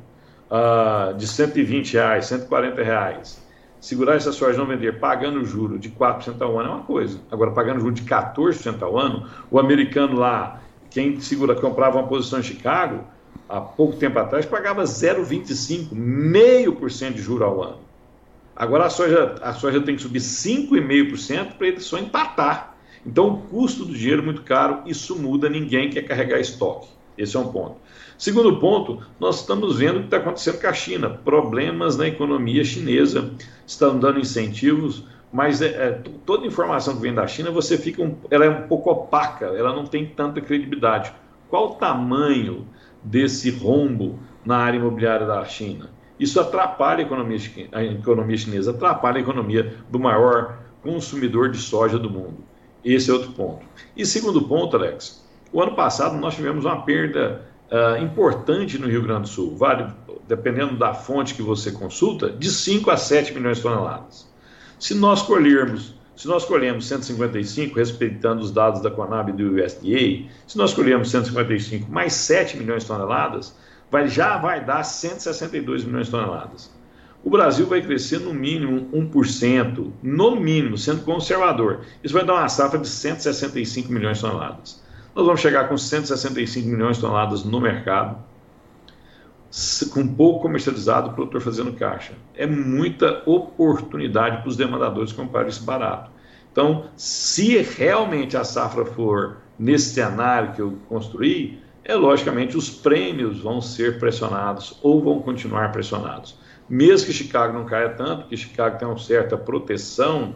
uh, 0.50 1.12
de 1.18 1.26
120 1.26 1.92
reais, 1.92 2.24
140 2.24 2.82
reais, 2.82 3.46
segurar 3.78 4.14
essa 4.14 4.32
soja 4.32 4.56
não 4.56 4.64
vender 4.64 4.98
pagando 4.98 5.44
juro 5.44 5.78
de 5.78 5.90
4% 5.90 6.40
ao 6.40 6.58
ano 6.58 6.70
é 6.70 6.72
uma 6.72 6.84
coisa. 6.84 7.20
Agora, 7.30 7.50
pagando 7.50 7.80
juro 7.80 7.92
de 7.92 8.04
14% 8.04 8.80
ao 8.80 8.98
ano, 8.98 9.28
o 9.50 9.58
americano 9.58 10.18
lá, 10.18 10.62
quem 10.88 11.20
segura, 11.20 11.54
comprava 11.54 11.98
uma 11.98 12.08
posição 12.08 12.38
em 12.38 12.42
Chicago, 12.42 13.04
há 13.48 13.60
pouco 13.60 13.96
tempo 13.96 14.18
atrás, 14.18 14.46
pagava 14.46 14.82
0,25, 14.84 15.88
meio 15.92 16.74
por 16.74 16.90
cento 16.90 17.14
de 17.14 17.22
juro 17.22 17.44
ao 17.44 17.62
ano. 17.62 17.78
Agora 18.56 18.86
a 18.86 18.90
soja, 18.90 19.34
a 19.42 19.52
soja 19.52 19.80
tem 19.80 19.96
que 19.96 20.02
subir 20.02 20.20
5,5% 20.20 21.54
para 21.54 21.66
ele 21.66 21.80
só 21.80 21.98
empatar. 21.98 22.76
Então 23.04 23.28
o 23.28 23.38
custo 23.42 23.84
do 23.84 23.92
dinheiro 23.92 24.22
é 24.22 24.24
muito 24.24 24.42
caro, 24.42 24.82
isso 24.86 25.16
muda, 25.18 25.48
ninguém 25.48 25.90
quer 25.90 26.02
carregar 26.02 26.40
estoque. 26.40 26.88
Esse 27.18 27.36
é 27.36 27.40
um 27.40 27.48
ponto. 27.48 27.76
Segundo 28.16 28.58
ponto, 28.58 29.02
nós 29.18 29.40
estamos 29.40 29.78
vendo 29.78 29.96
o 29.96 30.00
que 30.00 30.06
está 30.06 30.16
acontecendo 30.18 30.60
com 30.60 30.66
a 30.66 30.72
China. 30.72 31.10
Problemas 31.10 31.96
na 31.96 32.06
economia 32.06 32.64
chinesa, 32.64 33.30
estão 33.66 33.98
dando 33.98 34.20
incentivos, 34.20 35.04
mas 35.32 35.60
é, 35.60 35.66
é, 35.66 36.02
toda 36.24 36.46
informação 36.46 36.94
que 36.94 37.02
vem 37.02 37.12
da 37.12 37.26
China, 37.26 37.50
você 37.50 37.76
fica 37.76 38.02
um, 38.02 38.16
ela 38.30 38.44
é 38.44 38.48
um 38.48 38.68
pouco 38.68 38.90
opaca, 38.90 39.46
ela 39.46 39.74
não 39.74 39.84
tem 39.84 40.06
tanta 40.06 40.40
credibilidade. 40.40 41.12
Qual 41.48 41.72
o 41.72 41.74
tamanho 41.74 42.66
desse 43.04 43.50
rombo 43.50 44.18
na 44.44 44.56
área 44.56 44.78
imobiliária 44.78 45.26
da 45.26 45.44
China. 45.44 45.90
Isso 46.18 46.40
atrapalha 46.40 47.00
a 47.00 47.02
economia, 47.02 47.38
a 47.72 47.84
economia 47.84 48.36
chinesa, 48.36 48.70
atrapalha 48.70 49.18
a 49.18 49.20
economia 49.20 49.76
do 49.90 49.98
maior 49.98 50.58
consumidor 50.82 51.50
de 51.50 51.58
soja 51.58 51.98
do 51.98 52.08
mundo. 52.08 52.38
Esse 52.84 53.10
é 53.10 53.14
outro 53.14 53.32
ponto. 53.32 53.64
E 53.96 54.04
segundo 54.04 54.42
ponto, 54.42 54.76
Alex, 54.76 55.24
o 55.52 55.62
ano 55.62 55.74
passado 55.74 56.16
nós 56.16 56.34
tivemos 56.34 56.64
uma 56.64 56.82
perda 56.82 57.42
uh, 57.70 58.02
importante 58.02 58.78
no 58.78 58.86
Rio 58.86 59.02
Grande 59.02 59.22
do 59.22 59.28
Sul, 59.28 59.56
vale, 59.56 59.92
dependendo 60.28 60.76
da 60.76 60.94
fonte 60.94 61.34
que 61.34 61.42
você 61.42 61.72
consulta, 61.72 62.30
de 62.30 62.50
5 62.50 62.90
a 62.90 62.96
7 62.96 63.32
milhões 63.34 63.56
de 63.56 63.62
toneladas. 63.62 64.28
Se 64.78 64.94
nós 64.94 65.22
colhermos 65.22 65.93
se 66.16 66.28
nós 66.28 66.44
colhemos 66.44 66.86
155, 66.86 67.76
respeitando 67.76 68.42
os 68.42 68.50
dados 68.50 68.80
da 68.80 68.90
Conab 68.90 69.30
e 69.30 69.32
do 69.32 69.54
USDA, 69.54 70.28
se 70.46 70.56
nós 70.56 70.72
colhemos 70.72 71.10
155 71.10 71.90
mais 71.90 72.12
7 72.12 72.56
milhões 72.56 72.82
de 72.82 72.88
toneladas, 72.88 73.54
vai, 73.90 74.06
já 74.06 74.38
vai 74.38 74.64
dar 74.64 74.84
162 74.84 75.84
milhões 75.84 76.06
de 76.06 76.12
toneladas. 76.12 76.72
O 77.24 77.30
Brasil 77.30 77.66
vai 77.66 77.80
crescer 77.80 78.20
no 78.20 78.34
mínimo 78.34 78.88
1%, 78.92 79.90
no 80.02 80.36
mínimo, 80.36 80.76
sendo 80.76 81.02
conservador. 81.02 81.80
Isso 82.02 82.12
vai 82.12 82.24
dar 82.24 82.34
uma 82.34 82.48
safra 82.48 82.78
de 82.78 82.86
165 82.86 83.90
milhões 83.90 84.18
de 84.18 84.24
toneladas. 84.24 84.82
Nós 85.14 85.24
vamos 85.24 85.40
chegar 85.40 85.68
com 85.68 85.76
165 85.76 86.68
milhões 86.68 86.96
de 86.96 87.02
toneladas 87.02 87.44
no 87.44 87.60
mercado 87.60 88.18
com 89.92 90.06
pouco 90.06 90.40
comercializado, 90.42 91.10
o 91.10 91.12
produtor 91.12 91.40
fazendo 91.40 91.72
caixa. 91.72 92.14
É 92.34 92.46
muita 92.46 93.22
oportunidade 93.24 94.38
para 94.38 94.48
os 94.48 94.56
demandadores 94.56 95.12
comprar 95.12 95.46
isso 95.46 95.62
barato. 95.64 96.10
Então, 96.50 96.86
se 96.96 97.58
realmente 97.58 98.36
a 98.36 98.44
safra 98.44 98.84
for 98.84 99.38
nesse 99.58 99.94
cenário 99.94 100.52
que 100.52 100.60
eu 100.60 100.78
construí, 100.88 101.60
é 101.84 101.94
logicamente 101.94 102.56
os 102.56 102.70
prêmios 102.70 103.40
vão 103.40 103.60
ser 103.60 103.98
pressionados 103.98 104.78
ou 104.82 105.02
vão 105.02 105.20
continuar 105.20 105.70
pressionados. 105.70 106.38
Mesmo 106.68 107.06
que 107.06 107.12
Chicago 107.12 107.52
não 107.52 107.64
caia 107.64 107.90
tanto, 107.90 108.26
que 108.26 108.36
Chicago 108.36 108.78
tem 108.78 108.88
uma 108.88 108.98
certa 108.98 109.36
proteção 109.36 110.34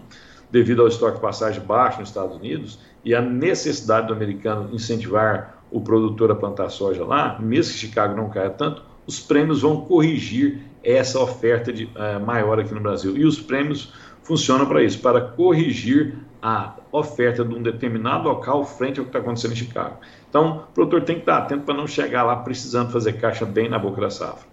devido 0.50 0.82
ao 0.82 0.88
estoque 0.88 1.16
de 1.16 1.22
passagem 1.22 1.62
baixo 1.62 2.00
nos 2.00 2.10
Estados 2.10 2.36
Unidos 2.36 2.78
e 3.04 3.14
a 3.14 3.20
necessidade 3.20 4.06
do 4.06 4.12
americano 4.12 4.68
incentivar 4.72 5.62
o 5.70 5.80
produtor 5.80 6.30
a 6.30 6.34
plantar 6.34 6.70
soja 6.70 7.04
lá, 7.04 7.38
mesmo 7.40 7.72
que 7.72 7.78
Chicago 7.78 8.16
não 8.16 8.28
caia 8.28 8.50
tanto, 8.50 8.82
os 9.08 9.18
prêmios 9.18 9.62
vão 9.62 9.80
corrigir 9.80 10.58
essa 10.84 11.18
oferta 11.18 11.72
de, 11.72 11.84
uh, 11.84 12.24
maior 12.24 12.60
aqui 12.60 12.74
no 12.74 12.80
Brasil. 12.80 13.16
E 13.16 13.24
os 13.24 13.40
prêmios 13.40 13.90
funcionam 14.22 14.66
para 14.66 14.82
isso, 14.82 15.00
para 15.00 15.18
corrigir 15.18 16.18
a 16.42 16.74
oferta 16.92 17.42
de 17.42 17.54
um 17.54 17.62
determinado 17.62 18.28
local 18.28 18.64
frente 18.66 19.00
ao 19.00 19.06
que 19.06 19.08
está 19.08 19.18
acontecendo 19.18 19.52
em 19.52 19.56
Chicago. 19.56 19.96
Então, 20.28 20.64
o 20.68 20.72
produtor 20.74 21.02
tem 21.02 21.16
que 21.16 21.22
estar 21.22 21.38
atento 21.38 21.64
para 21.64 21.74
não 21.74 21.86
chegar 21.86 22.22
lá 22.22 22.36
precisando 22.36 22.92
fazer 22.92 23.14
caixa 23.14 23.46
bem 23.46 23.68
na 23.68 23.78
boca 23.78 23.98
da 23.98 24.10
safra. 24.10 24.46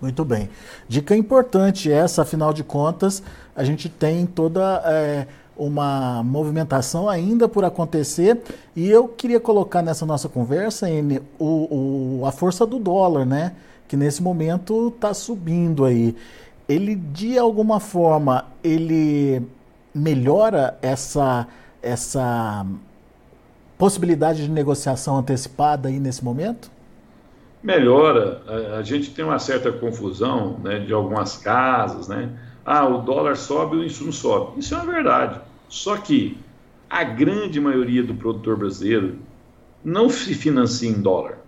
Muito 0.00 0.24
bem. 0.24 0.50
Dica 0.88 1.16
importante 1.16 1.90
essa, 1.90 2.22
afinal 2.22 2.52
de 2.52 2.64
contas, 2.64 3.22
a 3.54 3.62
gente 3.62 3.88
tem 3.88 4.26
toda 4.26 4.82
é, 4.84 5.26
uma 5.58 6.22
movimentação 6.22 7.08
ainda 7.08 7.48
por 7.48 7.64
acontecer 7.64 8.40
e 8.76 8.88
eu 8.88 9.08
queria 9.08 9.40
colocar 9.40 9.82
nessa 9.82 10.06
nossa 10.06 10.28
conversa, 10.28 10.88
N, 10.88 11.20
o, 11.38 12.20
o, 12.20 12.26
a 12.26 12.32
força 12.32 12.64
do 12.64 12.78
dólar, 12.78 13.26
né? 13.26 13.52
que 13.88 13.96
nesse 13.96 14.22
momento 14.22 14.88
está 14.94 15.14
subindo 15.14 15.84
aí. 15.84 16.14
Ele, 16.68 16.94
de 16.94 17.38
alguma 17.38 17.80
forma, 17.80 18.44
ele 18.62 19.42
melhora 19.94 20.78
essa, 20.82 21.48
essa 21.82 22.66
possibilidade 23.78 24.42
de 24.44 24.50
negociação 24.50 25.16
antecipada 25.16 25.88
aí 25.88 25.98
nesse 25.98 26.22
momento? 26.22 26.70
Melhora. 27.62 28.42
A, 28.78 28.82
gente 28.82 29.10
tem 29.10 29.24
uma 29.24 29.38
certa 29.38 29.72
confusão 29.72 30.58
né, 30.62 30.78
de 30.80 30.92
algumas 30.92 31.38
casas, 31.38 32.06
né? 32.06 32.28
Ah, 32.64 32.86
o 32.86 32.98
dólar 32.98 33.36
sobe, 33.36 33.76
o 33.76 33.84
insumo 33.84 34.12
sobe. 34.12 34.60
Isso 34.60 34.74
é 34.74 34.76
uma 34.76 34.92
verdade. 34.92 35.40
Só 35.68 35.96
que 35.96 36.38
a 36.88 37.04
grande 37.04 37.60
maioria 37.60 38.02
do 38.02 38.14
produtor 38.14 38.56
brasileiro 38.56 39.18
não 39.84 40.08
se 40.08 40.34
financia 40.34 40.88
em 40.88 41.00
dólar. 41.00 41.38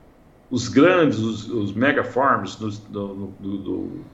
Os 0.51 0.69
grandes, 0.69 1.19
os, 1.19 1.49
os 1.49 1.73
mega 1.73 2.05
farms 2.05 2.57
do, 2.57 2.71
do, 2.71 3.15
do, 3.41 4.05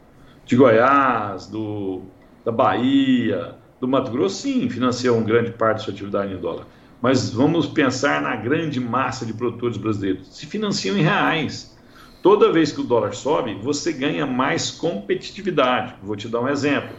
de 0.44 0.54
Goiás, 0.54 1.46
do, 1.46 2.02
da 2.44 2.52
Bahia, 2.52 3.56
do 3.80 3.88
Mato 3.88 4.10
Grosso, 4.10 4.42
sim, 4.42 4.68
financiam 4.68 5.22
grande 5.22 5.52
parte 5.52 5.78
da 5.78 5.84
sua 5.84 5.92
atividade 5.92 6.34
em 6.34 6.38
dólar. 6.38 6.66
Mas 7.00 7.30
vamos 7.30 7.66
pensar 7.66 8.22
na 8.22 8.36
grande 8.36 8.80
massa 8.80 9.26
de 9.26 9.32
produtores 9.32 9.76
brasileiros. 9.76 10.28
Se 10.36 10.46
financiam 10.46 10.96
em 10.96 11.02
reais. 11.02 11.76
Toda 12.22 12.50
vez 12.50 12.72
que 12.72 12.80
o 12.80 12.84
dólar 12.84 13.14
sobe, 13.14 13.54
você 13.54 13.92
ganha 13.92 14.26
mais 14.26 14.70
competitividade. 14.70 15.94
Vou 16.02 16.16
te 16.16 16.28
dar 16.28 16.40
um 16.40 16.48
exemplo. 16.48 16.96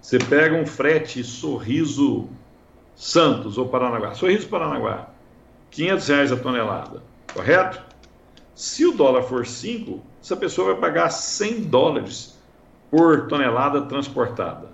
Você 0.00 0.18
pega 0.18 0.56
um 0.56 0.66
frete 0.66 1.22
Sorriso 1.22 2.28
Santos 2.94 3.58
ou 3.58 3.68
Paranaguá. 3.68 4.14
Sorriso 4.14 4.48
Paranaguá, 4.48 5.10
500 5.70 6.08
reais 6.08 6.32
a 6.32 6.36
tonelada, 6.36 7.02
correto? 7.32 7.80
Se 8.54 8.84
o 8.86 8.92
dólar 8.92 9.22
for 9.22 9.46
5, 9.46 10.02
essa 10.22 10.36
pessoa 10.36 10.72
vai 10.72 10.80
pagar 10.80 11.10
100 11.10 11.62
dólares 11.62 12.38
por 12.90 13.28
tonelada 13.28 13.82
transportada. 13.82 14.68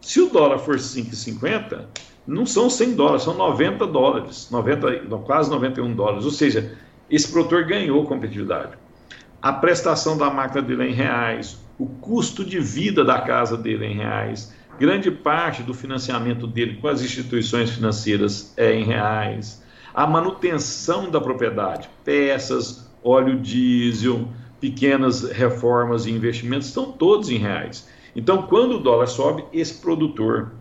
Se 0.00 0.20
o 0.20 0.30
dólar 0.30 0.58
for 0.58 0.76
5,50, 0.76 1.86
não 2.26 2.46
são 2.46 2.70
100 2.70 2.94
dólares, 2.94 3.22
são 3.22 3.34
90 3.34 3.86
dólares, 3.86 4.48
90, 4.50 5.18
quase 5.24 5.50
91 5.50 5.94
dólares. 5.94 6.24
Ou 6.24 6.30
seja, 6.30 6.78
esse 7.10 7.30
produtor 7.30 7.64
ganhou 7.64 8.06
competitividade. 8.06 8.72
A 9.42 9.52
prestação 9.52 10.16
da 10.16 10.30
máquina 10.30 10.62
dele 10.62 10.84
é 10.84 10.88
em 10.88 10.92
reais, 10.92 11.58
o 11.78 11.86
custo 11.86 12.44
de 12.44 12.58
vida 12.58 13.04
da 13.04 13.20
casa 13.20 13.56
dele 13.56 13.86
é 13.86 13.90
em 13.90 13.96
reais, 13.96 14.54
grande 14.78 15.10
parte 15.10 15.62
do 15.62 15.74
financiamento 15.74 16.46
dele 16.46 16.78
com 16.80 16.88
as 16.88 17.02
instituições 17.02 17.70
financeiras 17.70 18.54
é 18.56 18.74
em 18.74 18.84
reais, 18.84 19.62
a 19.94 20.06
manutenção 20.06 21.10
da 21.10 21.20
propriedade, 21.20 21.88
peças, 22.04 22.90
óleo 23.02 23.38
diesel, 23.38 24.28
pequenas 24.60 25.22
reformas 25.30 26.06
e 26.06 26.10
investimentos 26.10 26.68
estão 26.68 26.92
todos 26.92 27.30
em 27.30 27.38
reais. 27.38 27.88
Então, 28.14 28.42
quando 28.42 28.76
o 28.76 28.78
dólar 28.78 29.06
sobe, 29.06 29.44
esse 29.52 29.80
produtor, 29.80 30.52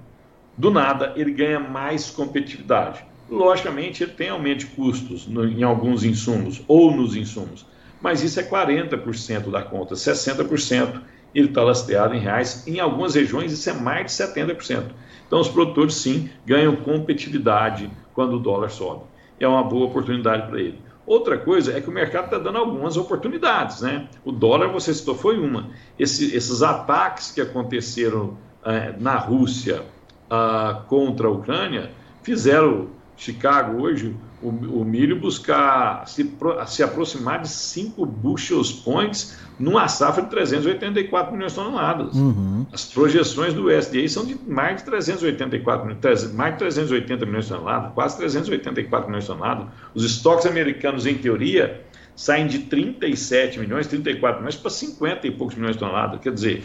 do 0.58 0.72
nada, 0.72 1.14
ele 1.16 1.32
ganha 1.32 1.60
mais 1.60 2.10
competitividade. 2.10 3.04
Logicamente, 3.30 4.04
ele 4.04 4.12
tem 4.12 4.30
aumento 4.30 4.60
de 4.60 4.68
custos 4.68 5.28
no, 5.28 5.46
em 5.46 5.64
alguns 5.64 6.04
insumos 6.04 6.62
ou 6.68 6.96
nos 6.96 7.16
insumos, 7.16 7.66
mas 8.06 8.22
isso 8.22 8.40
é 8.40 8.44
40% 8.44 9.50
da 9.50 9.64
conta, 9.64 9.96
60% 9.96 11.02
ele 11.34 11.48
está 11.48 11.64
lastreado 11.64 12.14
em 12.14 12.20
reais. 12.20 12.64
Em 12.68 12.80
algumas 12.80 13.16
regiões, 13.16 13.52
isso 13.52 13.68
é 13.68 13.74
mais 13.74 14.06
de 14.06 14.12
70%. 14.24 14.84
Então, 15.26 15.40
os 15.40 15.50
produtores, 15.50 15.96
sim, 15.96 16.30
ganham 16.46 16.76
competitividade 16.76 17.90
quando 18.14 18.36
o 18.36 18.40
dólar 18.40 18.70
sobe. 18.70 19.06
É 19.40 19.48
uma 19.48 19.64
boa 19.64 19.88
oportunidade 19.88 20.48
para 20.48 20.62
ele. 20.62 20.80
Outra 21.04 21.36
coisa 21.36 21.76
é 21.76 21.82
que 21.82 21.90
o 21.90 21.92
mercado 21.92 22.26
está 22.26 22.38
dando 22.38 22.60
algumas 22.60 22.96
oportunidades, 22.96 23.82
né? 23.82 24.08
O 24.24 24.32
dólar, 24.32 24.68
você 24.68 24.94
citou, 24.94 25.16
foi 25.16 25.40
uma. 25.40 25.72
Esse, 25.98 26.36
esses 26.36 26.62
ataques 26.62 27.32
que 27.32 27.42
aconteceram 27.42 28.38
é, 28.64 28.94
na 29.00 29.18
Rússia 29.18 29.82
ah, 30.30 30.84
contra 30.88 31.26
a 31.26 31.32
Ucrânia 31.32 31.90
fizeram 32.22 32.90
Chicago 33.18 33.82
hoje, 33.82 34.16
o, 34.42 34.50
o 34.50 34.86
milho 34.86 35.20
buscar 35.20 36.08
se, 36.08 36.30
se 36.68 36.84
aproximar 36.84 37.42
de 37.42 37.50
5 37.50 38.06
bushels 38.06 38.72
points 38.72 39.38
numa 39.60 39.88
safra 39.88 40.24
de 40.24 40.30
384 40.30 41.34
milhões 41.34 41.54
de 41.54 41.58
toneladas. 41.58 42.16
Uhum. 42.16 42.66
As 42.72 42.86
projeções 42.86 43.54
do 43.54 43.68
USDA 43.68 44.08
são 44.08 44.26
de 44.26 44.38
mais 44.48 44.78
de 44.78 44.84
384 44.84 45.88
mais 46.34 46.54
de 46.54 46.60
380 46.60 47.26
milhões 47.26 47.46
de 47.46 47.52
toneladas, 47.52 47.94
quase 47.94 48.18
384 48.18 49.08
milhões 49.08 49.24
de 49.24 49.30
toneladas. 49.30 49.68
Os 49.94 50.04
estoques 50.04 50.46
americanos, 50.46 51.06
em 51.06 51.16
teoria, 51.16 51.82
saem 52.16 52.48
de 52.48 52.60
37 52.60 53.60
milhões, 53.60 53.88
34 53.88 54.40
milhões 54.40 54.56
para 54.56 54.70
50 54.70 55.28
e 55.28 55.32
poucos 55.32 55.56
milhões 55.56 55.76
de 55.76 55.80
toneladas. 55.80 56.20
Quer 56.20 56.34
dizer, 56.34 56.64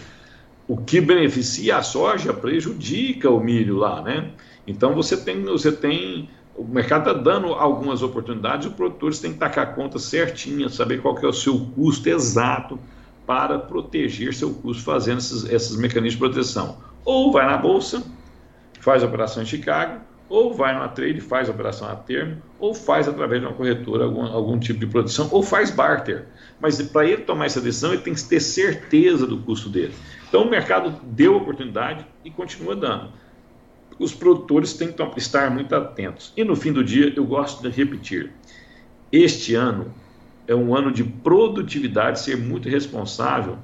o 0.67 0.77
que 0.77 1.01
beneficia 1.01 1.77
a 1.77 1.83
soja 1.83 2.33
prejudica 2.33 3.31
o 3.31 3.41
milho 3.41 3.77
lá, 3.77 4.03
né? 4.03 4.31
Então 4.67 4.95
você 4.95 5.17
tem, 5.17 5.43
você 5.43 5.73
tem 5.73 6.29
o 6.61 6.65
mercado 6.69 7.09
está 7.09 7.19
dando 7.19 7.55
algumas 7.55 8.03
oportunidades, 8.03 8.67
os 8.67 8.75
produtores 8.75 9.19
têm 9.19 9.33
que 9.33 9.39
tacar 9.39 9.69
a 9.69 9.73
conta 9.73 9.99
certinha, 9.99 10.69
saber 10.69 11.01
qual 11.01 11.15
que 11.15 11.25
é 11.25 11.29
o 11.29 11.33
seu 11.33 11.59
custo 11.75 12.07
exato 12.07 12.79
para 13.27 13.59
proteger 13.59 14.35
seu 14.35 14.53
custo 14.53 14.83
fazendo 14.83 15.19
esses, 15.19 15.45
esses 15.45 15.75
mecanismos 15.77 16.13
de 16.13 16.19
proteção. 16.19 16.77
Ou 17.03 17.33
vai 17.33 17.47
na 17.47 17.57
bolsa, 17.57 18.03
faz 18.79 19.03
a 19.03 19.07
operação 19.07 19.43
em 19.43 19.47
Chicago, 19.47 20.01
ou 20.29 20.53
vai 20.53 20.75
numa 20.75 20.89
trade, 20.89 21.19
faz 21.23 21.49
a 21.49 21.53
operação 21.53 21.89
a 21.89 21.97
termo, 21.97 22.43
ou 22.59 22.75
faz 22.75 23.09
através 23.09 23.41
de 23.41 23.47
uma 23.47 23.55
corretora 23.55 24.05
algum, 24.05 24.27
algum 24.27 24.59
tipo 24.59 24.79
de 24.79 24.87
proteção, 24.87 25.29
ou 25.33 25.43
faz 25.43 25.71
barter. 25.71 26.27
Mas 26.61 26.81
para 26.83 27.07
ele 27.07 27.23
tomar 27.23 27.47
essa 27.47 27.61
decisão, 27.61 27.95
ele 27.95 28.03
tem 28.03 28.13
que 28.13 28.23
ter 28.23 28.39
certeza 28.39 29.27
do 29.27 29.39
custo 29.39 29.71
dele. 29.71 29.95
Então 30.29 30.43
o 30.43 30.51
mercado 30.51 30.95
deu 31.05 31.37
oportunidade 31.37 32.05
e 32.23 32.31
continua 32.31 32.77
dando 32.77 33.11
os 34.01 34.15
produtores 34.15 34.73
têm 34.73 34.91
que 34.91 35.19
estar 35.19 35.51
muito 35.51 35.75
atentos. 35.75 36.33
E 36.35 36.43
no 36.43 36.57
fim 36.57 36.73
do 36.73 36.83
dia, 36.83 37.13
eu 37.15 37.25
gosto 37.25 37.63
de 37.63 37.69
repetir: 37.69 38.33
este 39.13 39.55
ano 39.55 39.93
é 40.49 40.55
um 40.55 40.75
ano 40.75 40.91
de 40.91 41.05
produtividade, 41.05 42.19
ser 42.19 42.37
muito 42.37 42.69
responsável 42.69 43.59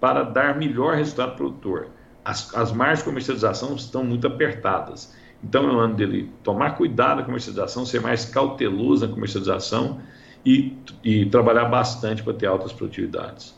para 0.00 0.22
dar 0.22 0.56
melhor 0.56 0.94
resultado 0.94 1.34
para 1.34 1.44
o 1.44 1.52
produtor. 1.52 1.88
As, 2.24 2.54
as 2.54 2.72
margens 2.72 3.00
de 3.00 3.04
comercialização 3.06 3.74
estão 3.74 4.04
muito 4.04 4.26
apertadas. 4.26 5.12
Então 5.42 5.68
é 5.68 5.72
um 5.72 5.78
ano 5.78 5.94
dele 5.94 6.30
tomar 6.42 6.76
cuidado 6.76 7.18
na 7.18 7.22
comercialização, 7.24 7.84
ser 7.84 8.00
mais 8.00 8.24
cauteloso 8.24 9.06
na 9.06 9.12
comercialização 9.12 10.00
e, 10.46 10.76
e 11.02 11.26
trabalhar 11.26 11.66
bastante 11.66 12.22
para 12.22 12.32
ter 12.32 12.46
altas 12.46 12.72
produtividades. 12.72 13.54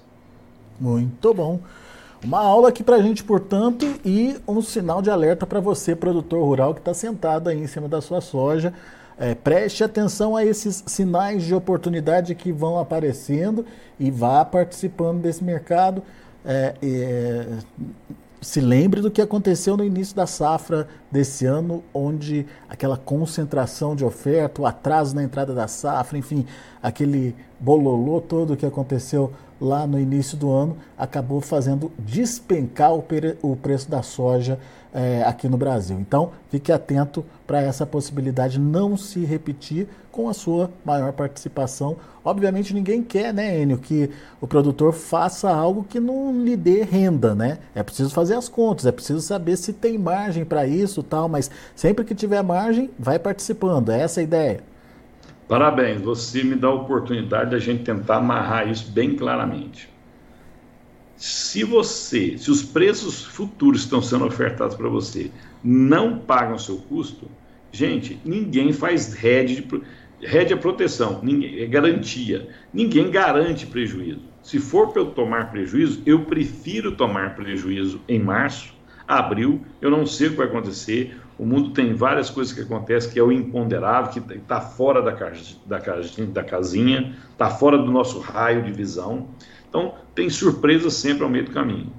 Muito 0.80 1.32
bom. 1.34 1.60
Uma 2.24 2.40
aula 2.40 2.70
aqui 2.70 2.82
para 2.82 2.96
a 2.96 3.02
gente, 3.02 3.22
portanto, 3.22 3.86
e 4.04 4.36
um 4.48 4.62
sinal 4.62 5.02
de 5.02 5.10
alerta 5.10 5.46
para 5.46 5.60
você, 5.60 5.94
produtor 5.94 6.42
rural, 6.42 6.74
que 6.74 6.80
está 6.80 6.94
sentado 6.94 7.48
aí 7.48 7.58
em 7.58 7.66
cima 7.66 7.88
da 7.88 8.00
sua 8.00 8.20
soja. 8.20 8.72
É, 9.18 9.34
preste 9.34 9.82
atenção 9.82 10.36
a 10.36 10.44
esses 10.44 10.82
sinais 10.86 11.42
de 11.42 11.54
oportunidade 11.54 12.34
que 12.34 12.52
vão 12.52 12.78
aparecendo 12.78 13.64
e 13.98 14.10
vá 14.10 14.44
participando 14.44 15.20
desse 15.20 15.42
mercado. 15.42 16.02
É, 16.44 16.74
é, 16.82 17.46
se 18.40 18.60
lembre 18.60 19.00
do 19.00 19.10
que 19.10 19.20
aconteceu 19.20 19.76
no 19.76 19.84
início 19.84 20.14
da 20.14 20.26
safra 20.26 20.86
desse 21.10 21.46
ano, 21.46 21.82
onde 21.92 22.46
aquela 22.68 22.96
concentração 22.96 23.96
de 23.96 24.04
oferta, 24.04 24.62
o 24.62 24.66
atraso 24.66 25.14
na 25.14 25.22
entrada 25.22 25.54
da 25.54 25.66
safra, 25.66 26.18
enfim, 26.18 26.46
aquele 26.82 27.34
bololô 27.58 28.20
todo 28.20 28.56
que 28.56 28.66
aconteceu 28.66 29.32
lá 29.60 29.86
no 29.86 29.98
início 29.98 30.36
do 30.36 30.50
ano, 30.50 30.76
acabou 30.96 31.40
fazendo 31.40 31.90
despencar 31.98 32.94
o, 32.94 33.04
o 33.42 33.56
preço 33.56 33.90
da 33.90 34.02
soja 34.02 34.58
é, 34.96 35.22
aqui 35.24 35.46
no 35.48 35.58
Brasil. 35.58 35.98
Então, 36.00 36.30
fique 36.48 36.72
atento 36.72 37.24
para 37.46 37.60
essa 37.60 37.84
possibilidade 37.84 38.58
não 38.58 38.96
se 38.96 39.24
repetir 39.24 39.86
com 40.10 40.28
a 40.28 40.32
sua 40.32 40.70
maior 40.82 41.12
participação. 41.12 41.96
Obviamente, 42.24 42.72
ninguém 42.72 43.02
quer, 43.02 43.34
né, 43.34 43.60
Enio, 43.60 43.76
que 43.76 44.10
o 44.40 44.46
produtor 44.46 44.94
faça 44.94 45.50
algo 45.50 45.84
que 45.84 46.00
não 46.00 46.32
lhe 46.42 46.56
dê 46.56 46.82
renda, 46.82 47.34
né? 47.34 47.58
É 47.74 47.82
preciso 47.82 48.08
fazer 48.10 48.34
as 48.34 48.48
contas, 48.48 48.86
é 48.86 48.92
preciso 48.92 49.20
saber 49.20 49.58
se 49.58 49.74
tem 49.74 49.98
margem 49.98 50.44
para 50.44 50.66
isso 50.66 51.02
tal, 51.02 51.28
mas 51.28 51.50
sempre 51.74 52.04
que 52.04 52.14
tiver 52.14 52.42
margem, 52.42 52.90
vai 52.98 53.18
participando. 53.18 53.90
É 53.90 54.00
essa 54.00 54.20
a 54.20 54.22
ideia. 54.22 54.60
Parabéns, 55.48 56.00
você 56.00 56.42
me 56.42 56.56
dá 56.56 56.68
a 56.68 56.74
oportunidade 56.74 57.50
da 57.50 57.58
gente 57.58 57.84
tentar 57.84 58.16
amarrar 58.16 58.68
isso 58.68 58.90
bem 58.90 59.14
claramente. 59.14 59.88
Se 61.16 61.64
você, 61.64 62.36
se 62.36 62.50
os 62.50 62.62
preços 62.62 63.24
futuros 63.24 63.82
estão 63.82 64.02
sendo 64.02 64.26
ofertados 64.26 64.76
para 64.76 64.88
você 64.88 65.30
não 65.64 66.18
pagam 66.18 66.58
seu 66.58 66.76
custo, 66.76 67.30
gente, 67.72 68.20
ninguém 68.24 68.72
faz 68.72 69.14
rede 69.14 69.56
de 69.56 69.62
rede 70.20 70.52
é 70.52 70.56
proteção, 70.56 71.20
ninguém, 71.22 71.60
é 71.60 71.66
garantia. 71.66 72.48
Ninguém 72.72 73.10
garante 73.10 73.66
prejuízo. 73.66 74.22
Se 74.42 74.58
for 74.58 74.92
para 74.92 75.02
eu 75.02 75.06
tomar 75.06 75.50
prejuízo, 75.50 76.02
eu 76.06 76.24
prefiro 76.24 76.92
tomar 76.92 77.34
prejuízo 77.34 78.00
em 78.08 78.18
março, 78.18 78.74
abril, 79.06 79.60
eu 79.80 79.90
não 79.90 80.06
sei 80.06 80.28
o 80.28 80.30
que 80.30 80.36
vai 80.36 80.46
acontecer. 80.46 81.16
O 81.38 81.44
mundo 81.44 81.70
tem 81.70 81.92
várias 81.94 82.30
coisas 82.30 82.54
que 82.54 82.62
acontecem 82.62 83.10
que 83.10 83.18
é 83.18 83.22
o 83.22 83.30
imponderável, 83.30 84.10
que 84.10 84.34
está 84.34 84.60
fora 84.60 85.02
da, 85.02 85.10
da, 85.66 85.78
da 86.32 86.44
casinha, 86.44 87.14
está 87.30 87.50
fora 87.50 87.76
do 87.76 87.90
nosso 87.90 88.20
raio 88.20 88.62
de 88.62 88.72
visão. 88.72 89.28
Então, 89.68 89.94
tem 90.14 90.30
surpresas 90.30 90.94
sempre 90.94 91.24
ao 91.24 91.30
meio 91.30 91.44
do 91.44 91.50
caminho. 91.50 91.92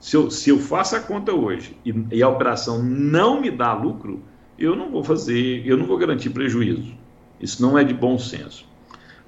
Se 0.00 0.16
eu, 0.16 0.30
se 0.32 0.50
eu 0.50 0.58
faço 0.58 0.96
a 0.96 1.00
conta 1.00 1.32
hoje 1.32 1.76
e, 1.84 1.94
e 2.10 2.22
a 2.24 2.28
operação 2.28 2.82
não 2.82 3.40
me 3.40 3.52
dá 3.52 3.72
lucro, 3.72 4.20
eu 4.58 4.74
não 4.74 4.90
vou 4.90 5.04
fazer, 5.04 5.64
eu 5.64 5.76
não 5.76 5.86
vou 5.86 5.96
garantir 5.96 6.30
prejuízo. 6.30 6.92
Isso 7.40 7.62
não 7.62 7.78
é 7.78 7.84
de 7.84 7.94
bom 7.94 8.18
senso. 8.18 8.66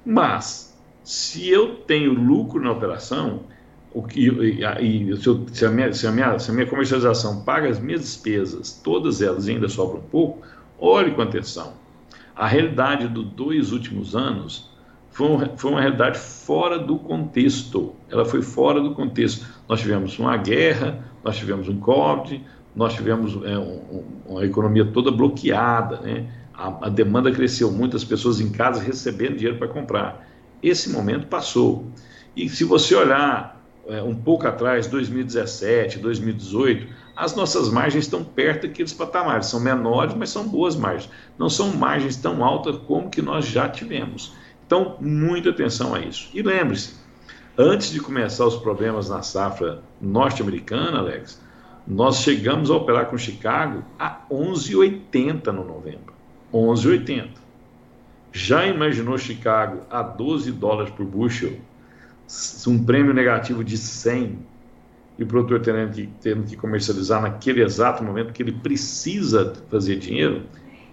Mas, 0.05 0.77
se 1.01 1.47
eu 1.47 1.75
tenho 1.75 2.13
lucro 2.13 2.61
na 2.61 2.71
operação, 2.71 3.43
o 3.95 4.03
que, 4.03 4.27
e, 4.27 4.61
e 4.61 5.17
se, 5.17 5.25
eu, 5.25 5.45
se, 5.53 5.65
a 5.65 5.71
minha, 5.71 5.93
se, 5.93 6.05
a 6.05 6.11
minha, 6.11 6.37
se 6.37 6.51
a 6.51 6.53
minha 6.53 6.67
comercialização 6.67 7.45
paga 7.45 7.69
as 7.69 7.79
minhas 7.79 8.01
despesas, 8.01 8.73
todas 8.83 9.21
elas 9.21 9.47
ainda 9.47 9.69
sobram 9.69 9.99
um 9.99 10.09
pouco, 10.09 10.45
olhe 10.77 11.11
com 11.11 11.21
atenção. 11.21 11.71
A 12.35 12.45
realidade 12.45 13.07
dos 13.07 13.23
dois 13.23 13.71
últimos 13.71 14.13
anos 14.13 14.69
foi, 15.11 15.27
um, 15.27 15.57
foi 15.57 15.71
uma 15.71 15.79
realidade 15.79 16.19
fora 16.19 16.77
do 16.77 16.97
contexto. 16.97 17.95
Ela 18.09 18.25
foi 18.25 18.41
fora 18.41 18.81
do 18.81 18.93
contexto. 18.93 19.47
Nós 19.65 19.79
tivemos 19.79 20.19
uma 20.19 20.35
guerra, 20.35 20.99
nós 21.23 21.37
tivemos 21.37 21.69
um 21.69 21.79
Covid, 21.79 22.43
nós 22.75 22.93
tivemos 22.93 23.41
é, 23.45 23.57
um, 23.57 24.03
uma 24.27 24.45
economia 24.45 24.83
toda 24.83 25.09
bloqueada, 25.09 26.01
né? 26.01 26.29
A, 26.53 26.87
a, 26.87 26.89
demanda 26.89 27.31
cresceu, 27.31 27.71
muitas 27.71 28.03
pessoas 28.03 28.41
em 28.41 28.49
casa 28.49 28.81
recebendo 28.81 29.37
dinheiro 29.37 29.57
para 29.57 29.69
comprar. 29.69 30.27
Esse 30.61 30.89
momento 30.89 31.27
passou. 31.27 31.85
E 32.35 32.49
se 32.49 32.65
você 32.65 32.93
olhar 32.95 33.55
é, 33.87 34.01
um 34.01 34.15
pouco 34.15 34.47
atrás, 34.47 34.87
2017, 34.87 35.99
2018, 35.99 36.87
as 37.15 37.35
nossas 37.35 37.69
margens 37.69 38.05
estão 38.05 38.23
perto 38.23 38.67
daqueles 38.67 38.93
patamares. 38.93 39.47
São 39.47 39.59
menores, 39.59 40.13
mas 40.15 40.29
são 40.29 40.47
boas 40.47 40.75
margens. 40.75 41.09
Não 41.37 41.49
são 41.49 41.73
margens 41.73 42.15
tão 42.15 42.43
altas 42.43 42.77
como 42.87 43.09
que 43.09 43.21
nós 43.21 43.45
já 43.45 43.69
tivemos. 43.69 44.33
Então, 44.65 44.97
muita 44.99 45.51
atenção 45.51 45.93
a 45.93 45.99
isso. 45.99 46.29
E 46.33 46.41
lembre-se, 46.41 46.95
antes 47.57 47.91
de 47.91 47.99
começar 47.99 48.45
os 48.45 48.55
problemas 48.55 49.09
na 49.09 49.21
safra 49.21 49.81
norte-americana, 50.01 50.99
Alex, 50.99 51.41
nós 51.87 52.17
chegamos 52.17 52.71
a 52.71 52.75
operar 52.75 53.05
com 53.05 53.17
Chicago 53.17 53.83
a 53.99 54.21
11,80 54.29 55.47
no 55.47 55.63
novembro. 55.63 56.13
11,80. 56.51 57.29
Já 58.31 58.65
imaginou 58.65 59.17
Chicago 59.17 59.81
a 59.89 60.01
12 60.01 60.51
dólares 60.51 60.91
por 60.91 61.05
bushel, 61.05 61.53
um 62.67 62.83
prêmio 62.83 63.13
negativo 63.13 63.63
de 63.63 63.77
100 63.77 64.39
e 65.17 65.23
o 65.23 65.27
produtor 65.27 65.61
tendo 65.61 65.91
que, 65.91 66.09
tendo 66.21 66.43
que 66.43 66.57
comercializar 66.57 67.21
naquele 67.21 67.63
exato 67.63 68.03
momento 68.03 68.33
que 68.33 68.43
ele 68.43 68.51
precisa 68.51 69.53
fazer 69.69 69.97
dinheiro? 69.97 70.43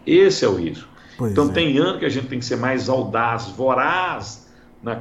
Esse 0.06 0.44
é 0.44 0.48
o 0.48 0.54
risco. 0.54 0.88
Pois 1.16 1.32
então, 1.32 1.50
é. 1.50 1.52
tem 1.52 1.78
ano 1.78 1.98
que 1.98 2.04
a 2.04 2.08
gente 2.08 2.28
tem 2.28 2.38
que 2.38 2.44
ser 2.44 2.56
mais 2.56 2.88
audaz, 2.88 3.48
voraz 3.48 4.48
na, 4.82 4.94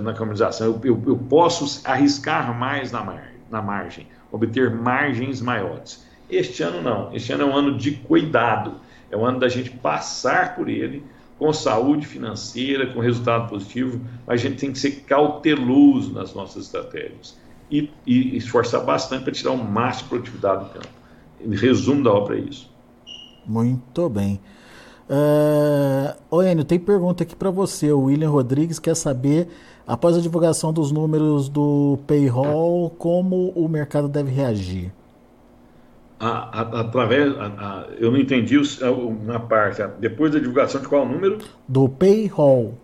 na 0.00 0.12
comercialização. 0.14 0.66
Eu, 0.66 0.80
eu, 0.84 1.02
eu, 1.06 1.16
posso 1.16 1.86
arriscar 1.86 2.56
mais 2.56 2.92
na, 2.92 3.02
mar, 3.02 3.32
na 3.50 3.62
margem, 3.62 4.06
obter 4.30 4.70
margens 4.70 5.40
maiores. 5.40 6.04
Este 6.28 6.62
ano 6.62 6.82
não. 6.82 7.14
Este 7.14 7.32
ano 7.32 7.44
é 7.44 7.46
um 7.46 7.56
ano 7.56 7.78
de 7.78 7.92
cuidado. 7.92 8.74
É 9.10 9.16
um 9.16 9.24
ano 9.24 9.38
da 9.38 9.48
gente 9.48 9.70
passar 9.70 10.56
por 10.56 10.68
ele 10.68 11.04
com 11.38 11.52
saúde 11.52 12.06
financeira, 12.06 12.92
com 12.92 13.00
resultado 13.00 13.48
positivo, 13.48 14.00
a 14.26 14.36
gente 14.36 14.56
tem 14.56 14.72
que 14.72 14.78
ser 14.78 15.02
cauteloso 15.02 16.12
nas 16.12 16.34
nossas 16.34 16.64
estratégias 16.64 17.36
e, 17.70 17.90
e 18.06 18.36
esforçar 18.36 18.84
bastante 18.84 19.24
para 19.24 19.32
tirar 19.32 19.52
o 19.52 19.58
máximo 19.58 20.04
de 20.04 20.08
produtividade 20.08 20.64
do 20.64 20.70
campo. 20.70 20.88
Resumo 21.50 22.02
da 22.02 22.12
obra 22.12 22.38
é 22.38 22.40
isso. 22.40 22.70
Muito 23.46 24.08
bem. 24.08 24.40
Uh, 25.08 26.16
Ô 26.30 26.42
Enio, 26.42 26.64
tem 26.64 26.78
pergunta 26.78 27.22
aqui 27.22 27.36
para 27.36 27.50
você. 27.50 27.92
O 27.92 28.04
William 28.04 28.30
Rodrigues 28.30 28.78
quer 28.78 28.96
saber, 28.96 29.48
após 29.86 30.16
a 30.16 30.20
divulgação 30.20 30.72
dos 30.72 30.90
números 30.90 31.48
do 31.48 31.98
payroll, 32.06 32.90
como 32.90 33.50
o 33.50 33.68
mercado 33.68 34.08
deve 34.08 34.30
reagir? 34.30 34.92
A, 36.18 36.60
a, 36.60 36.80
através, 36.80 37.32
a, 37.38 37.88
eu 37.98 38.10
não 38.10 38.18
entendi 38.18 38.58
uma 38.58 39.40
parte. 39.40 39.82
Depois 39.98 40.32
da 40.32 40.38
divulgação 40.38 40.80
de 40.80 40.88
qual 40.88 41.06
número? 41.06 41.38
Do 41.68 41.88
payroll. 41.88 42.78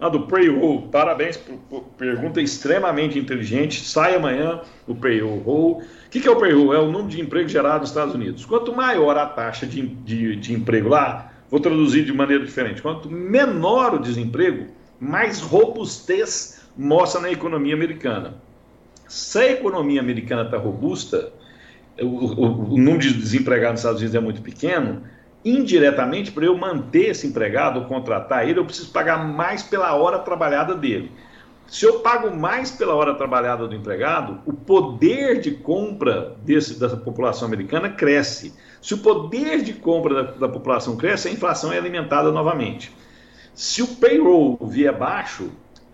Ah, 0.00 0.08
do 0.08 0.26
payroll. 0.26 0.82
Parabéns 0.82 1.36
por, 1.36 1.56
por 1.70 1.84
pergunta 1.96 2.40
extremamente 2.40 3.18
inteligente. 3.18 3.80
Sai 3.84 4.14
amanhã 4.14 4.60
o 4.86 4.94
payroll. 4.94 5.42
O 5.46 5.82
que, 6.10 6.20
que 6.20 6.28
é 6.28 6.30
o 6.30 6.36
payroll? 6.36 6.74
É 6.74 6.78
o 6.78 6.86
número 6.86 7.08
de 7.08 7.20
emprego 7.20 7.48
gerado 7.48 7.80
nos 7.80 7.88
Estados 7.88 8.14
Unidos. 8.14 8.44
Quanto 8.44 8.74
maior 8.74 9.16
a 9.16 9.26
taxa 9.26 9.66
de, 9.66 9.86
de, 9.86 10.36
de 10.36 10.52
emprego 10.52 10.88
lá, 10.88 11.32
Vou 11.50 11.60
traduzir 11.60 12.04
de 12.04 12.12
maneira 12.12 12.44
diferente. 12.44 12.82
Quanto 12.82 13.10
menor 13.10 13.94
o 13.94 13.98
desemprego, 13.98 14.66
mais 15.00 15.40
robustez 15.40 16.60
mostra 16.76 17.20
na 17.20 17.30
economia 17.30 17.74
americana. 17.74 18.34
Se 19.06 19.38
a 19.38 19.52
economia 19.52 20.00
americana 20.00 20.42
está 20.42 20.58
robusta, 20.58 21.32
o, 22.00 22.06
o, 22.06 22.74
o, 22.74 22.78
número 22.78 23.00
de 23.00 23.14
desempregados 23.14 23.72
nos 23.72 23.80
Estados 23.80 24.00
Unidos 24.00 24.14
é 24.14 24.20
muito 24.20 24.42
pequeno, 24.42 25.02
indiretamente, 25.44 26.32
para 26.32 26.44
eu 26.44 26.56
manter 26.56 27.10
esse 27.10 27.26
empregado 27.26 27.80
ou 27.80 27.86
contratar 27.86 28.48
ele, 28.48 28.58
eu 28.58 28.64
preciso 28.64 28.90
pagar 28.90 29.26
mais 29.26 29.62
pela 29.62 29.94
hora 29.94 30.18
trabalhada 30.18 30.74
dele. 30.74 31.12
Se 31.66 31.84
eu 31.84 32.00
pago 32.00 32.34
mais 32.34 32.70
pela 32.70 32.94
hora 32.94 33.14
trabalhada 33.14 33.68
do 33.68 33.74
empregado, 33.74 34.40
o 34.46 34.54
poder 34.54 35.38
de 35.38 35.50
compra 35.50 36.34
desse, 36.42 36.80
dessa 36.80 36.96
população 36.96 37.46
americana 37.46 37.90
cresce. 37.90 38.54
Se 38.80 38.94
o 38.94 38.98
poder 38.98 39.62
de 39.62 39.74
compra 39.74 40.14
da, 40.14 40.32
da 40.32 40.48
população 40.48 40.96
cresce, 40.96 41.28
a 41.28 41.30
inflação 41.30 41.70
é 41.70 41.76
alimentada 41.76 42.32
novamente. 42.32 42.90
Se 43.52 43.82
o 43.82 43.88
payroll 43.96 44.58
vier 44.62 44.96
baixo, 44.96 45.50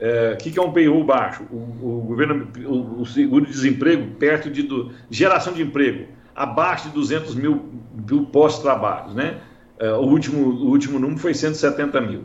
é, 0.06 0.36
que, 0.36 0.50
que, 0.50 0.58
é 0.58 0.62
um 0.62 0.70
payroll 0.70 1.02
baixo? 1.02 1.44
O, 1.50 1.56
o 1.56 2.04
governo, 2.06 2.46
o, 2.66 3.00
o 3.00 3.06
seguro-desemprego 3.06 4.16
perto 4.16 4.50
de 4.50 4.62
do, 4.62 4.90
geração 5.10 5.54
de 5.54 5.62
emprego, 5.62 6.08
abaixo 6.36 6.88
de 6.88 6.94
200 6.94 7.34
mil, 7.34 7.72
mil 8.06 8.26
pós-trabalhos, 8.26 9.14
né? 9.14 9.40
É, 9.78 9.90
o, 9.92 10.02
último, 10.02 10.46
o 10.46 10.66
último 10.66 10.98
número 10.98 11.18
foi 11.18 11.32
170 11.32 11.98
mil. 12.02 12.24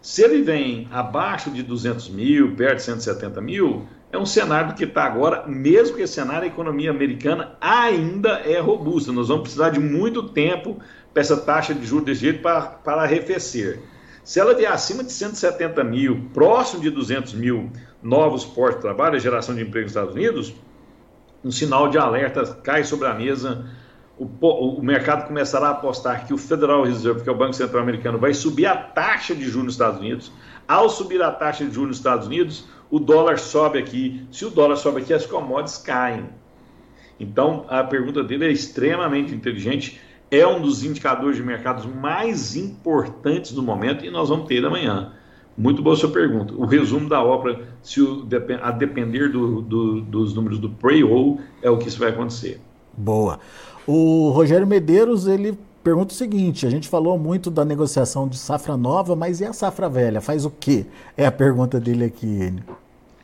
Se 0.00 0.22
ele 0.22 0.42
vem 0.42 0.86
abaixo 0.92 1.50
de 1.50 1.60
200 1.64 2.08
mil, 2.10 2.54
perto 2.54 2.76
de 2.76 2.82
170 2.84 3.40
mil, 3.40 3.84
é 4.12 4.16
um 4.16 4.24
cenário 4.24 4.76
que 4.76 4.84
está 4.84 5.02
agora, 5.02 5.44
mesmo 5.44 5.96
que 5.96 6.02
esse 6.02 6.14
cenário, 6.14 6.44
a 6.44 6.46
economia 6.46 6.92
americana 6.92 7.56
ainda 7.60 8.38
é 8.44 8.60
robusta. 8.60 9.10
Nós 9.10 9.26
vamos 9.26 9.42
precisar 9.42 9.70
de 9.70 9.80
muito 9.80 10.22
tempo 10.22 10.78
para 11.12 11.20
essa 11.20 11.36
taxa 11.36 11.74
de 11.74 11.84
juros 11.84 12.04
desse 12.04 12.20
jeito 12.20 12.42
para, 12.42 12.60
para 12.60 13.02
arrefecer. 13.02 13.80
Se 14.28 14.38
ela 14.38 14.52
vier 14.52 14.70
acima 14.70 15.02
de 15.02 15.10
170 15.10 15.82
mil, 15.84 16.28
próximo 16.34 16.82
de 16.82 16.90
200 16.90 17.32
mil 17.32 17.72
novos 18.02 18.44
postos 18.44 18.74
de 18.74 18.82
trabalho, 18.82 19.16
a 19.16 19.18
geração 19.18 19.54
de 19.54 19.62
emprego 19.62 19.84
nos 19.84 19.92
Estados 19.92 20.14
Unidos, 20.14 20.54
um 21.42 21.50
sinal 21.50 21.88
de 21.88 21.96
alerta 21.96 22.44
cai 22.62 22.84
sobre 22.84 23.08
a 23.08 23.14
mesa. 23.14 23.64
O, 24.18 24.26
o, 24.26 24.82
mercado 24.82 25.26
começará 25.26 25.68
a 25.68 25.70
apostar 25.70 26.26
que 26.26 26.34
o 26.34 26.36
Federal 26.36 26.84
Reserve, 26.84 27.22
que 27.22 27.28
é 27.30 27.32
o 27.32 27.34
Banco 27.34 27.54
Central 27.54 27.82
Americano, 27.82 28.18
vai 28.18 28.34
subir 28.34 28.66
a 28.66 28.76
taxa 28.76 29.34
de 29.34 29.44
juros 29.44 29.64
nos 29.64 29.74
Estados 29.76 29.98
Unidos. 29.98 30.30
Ao 30.68 30.90
subir 30.90 31.22
a 31.22 31.30
taxa 31.30 31.64
de 31.64 31.72
juros 31.72 31.88
nos 31.88 31.96
Estados 31.96 32.26
Unidos, 32.26 32.68
o 32.90 32.98
dólar 32.98 33.38
sobe 33.38 33.78
aqui. 33.78 34.26
Se 34.30 34.44
o 34.44 34.50
dólar 34.50 34.76
sobe 34.76 35.00
aqui, 35.00 35.14
as 35.14 35.24
commodities 35.24 35.78
caem. 35.78 36.28
Então, 37.18 37.64
a 37.66 37.82
pergunta 37.82 38.22
dele 38.22 38.44
é 38.44 38.52
extremamente 38.52 39.34
inteligente. 39.34 39.98
É 40.30 40.46
um 40.46 40.60
dos 40.60 40.84
indicadores 40.84 41.36
de 41.36 41.42
mercados 41.42 41.86
mais 41.86 42.54
importantes 42.54 43.52
do 43.52 43.62
momento 43.62 44.04
e 44.04 44.10
nós 44.10 44.28
vamos 44.28 44.46
ter 44.46 44.64
amanhã. 44.64 45.12
Muito 45.56 45.82
boa 45.82 45.96
sua 45.96 46.10
pergunta. 46.10 46.54
O 46.54 46.66
resumo 46.66 47.08
da 47.08 47.22
obra, 47.22 47.60
se 47.82 48.00
o, 48.00 48.26
a 48.62 48.70
depender 48.70 49.28
do, 49.28 49.60
do, 49.60 50.00
dos 50.02 50.34
números 50.34 50.58
do 50.58 50.70
payroll, 50.70 51.40
é 51.62 51.68
o 51.68 51.78
que 51.78 51.88
isso 51.88 51.98
vai 51.98 52.10
acontecer. 52.10 52.60
Boa. 52.96 53.40
O 53.86 54.30
Rogério 54.30 54.66
Medeiros, 54.66 55.26
ele 55.26 55.58
pergunta 55.82 56.12
o 56.12 56.16
seguinte: 56.16 56.66
a 56.66 56.70
gente 56.70 56.88
falou 56.88 57.18
muito 57.18 57.50
da 57.50 57.64
negociação 57.64 58.28
de 58.28 58.36
safra 58.36 58.76
nova, 58.76 59.16
mas 59.16 59.40
e 59.40 59.46
a 59.46 59.52
safra 59.52 59.88
velha? 59.88 60.20
Faz 60.20 60.44
o 60.44 60.50
quê? 60.50 60.86
É 61.16 61.26
a 61.26 61.32
pergunta 61.32 61.80
dele 61.80 62.04
aqui. 62.04 62.54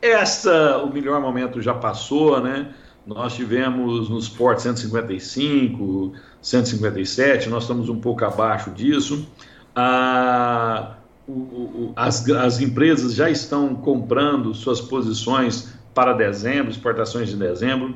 Essa, 0.01 0.83
o 0.83 0.91
melhor 0.91 1.21
momento 1.21 1.61
já 1.61 1.73
passou, 1.73 2.41
né? 2.41 2.73
Nós 3.05 3.35
tivemos 3.35 4.09
nos 4.09 4.27
portos 4.27 4.63
155, 4.63 6.13
157, 6.45 7.49
nós 7.49 7.63
estamos 7.63 7.89
um 7.89 7.99
pouco 7.99 8.23
abaixo 8.23 8.69
disso. 8.69 9.27
Ah, 9.75 10.97
o, 11.27 11.31
o, 11.31 11.93
as, 11.95 12.29
as 12.29 12.61
empresas 12.61 13.15
já 13.15 13.31
estão 13.31 13.73
comprando 13.73 14.53
suas 14.53 14.79
posições 14.79 15.73
para 15.91 16.13
dezembro, 16.13 16.69
exportações 16.69 17.29
de 17.29 17.35
dezembro. 17.35 17.95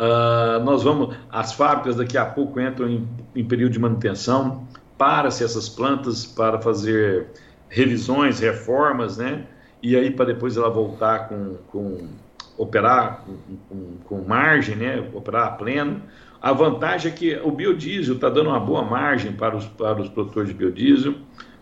Uh, 0.00 0.64
nós 0.64 0.82
vamos, 0.82 1.14
as 1.30 1.52
fábricas 1.52 1.96
daqui 1.96 2.16
a 2.16 2.24
pouco 2.24 2.58
entram 2.58 2.88
em, 2.88 3.06
em 3.36 3.44
período 3.44 3.72
de 3.72 3.78
manutenção, 3.78 4.66
para-se 4.96 5.44
essas 5.44 5.68
plantas 5.68 6.24
para 6.24 6.58
fazer 6.62 7.26
revisões, 7.68 8.40
reformas, 8.40 9.18
né? 9.18 9.44
E 9.82 9.94
aí 9.94 10.10
para 10.10 10.24
depois 10.24 10.56
ela 10.56 10.70
voltar 10.70 11.28
com, 11.28 11.56
com 11.70 12.08
operar 12.56 13.22
com, 13.26 13.36
com, 13.68 13.96
com, 14.04 14.26
margem, 14.26 14.76
né? 14.76 15.06
Operar 15.12 15.48
a 15.48 15.50
pleno. 15.50 16.00
A 16.42 16.52
vantagem 16.52 17.12
é 17.12 17.14
que 17.14 17.36
o 17.44 17.52
biodiesel 17.52 18.16
está 18.16 18.28
dando 18.28 18.48
uma 18.48 18.58
boa 18.58 18.82
margem 18.82 19.30
para 19.30 19.56
os, 19.56 19.64
para 19.64 20.02
os 20.02 20.08
produtores 20.08 20.48
de 20.48 20.54
biodiesel, 20.56 21.14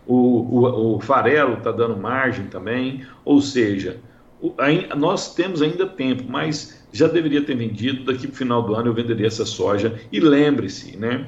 o, 0.06 0.16
o, 0.16 0.96
o 0.96 1.00
farelo 1.00 1.58
está 1.58 1.70
dando 1.70 1.98
margem 1.98 2.46
também, 2.46 3.04
ou 3.22 3.42
seja, 3.42 3.98
o, 4.40 4.54
nós 4.96 5.34
temos 5.34 5.60
ainda 5.60 5.86
tempo, 5.86 6.24
mas 6.26 6.82
já 6.90 7.06
deveria 7.06 7.44
ter 7.44 7.54
vendido, 7.54 8.04
daqui 8.04 8.26
para 8.26 8.34
o 8.34 8.36
final 8.36 8.62
do 8.62 8.74
ano 8.74 8.88
eu 8.88 8.94
venderia 8.94 9.26
essa 9.26 9.44
soja. 9.44 10.00
E 10.10 10.18
lembre-se, 10.18 10.96
né? 10.96 11.26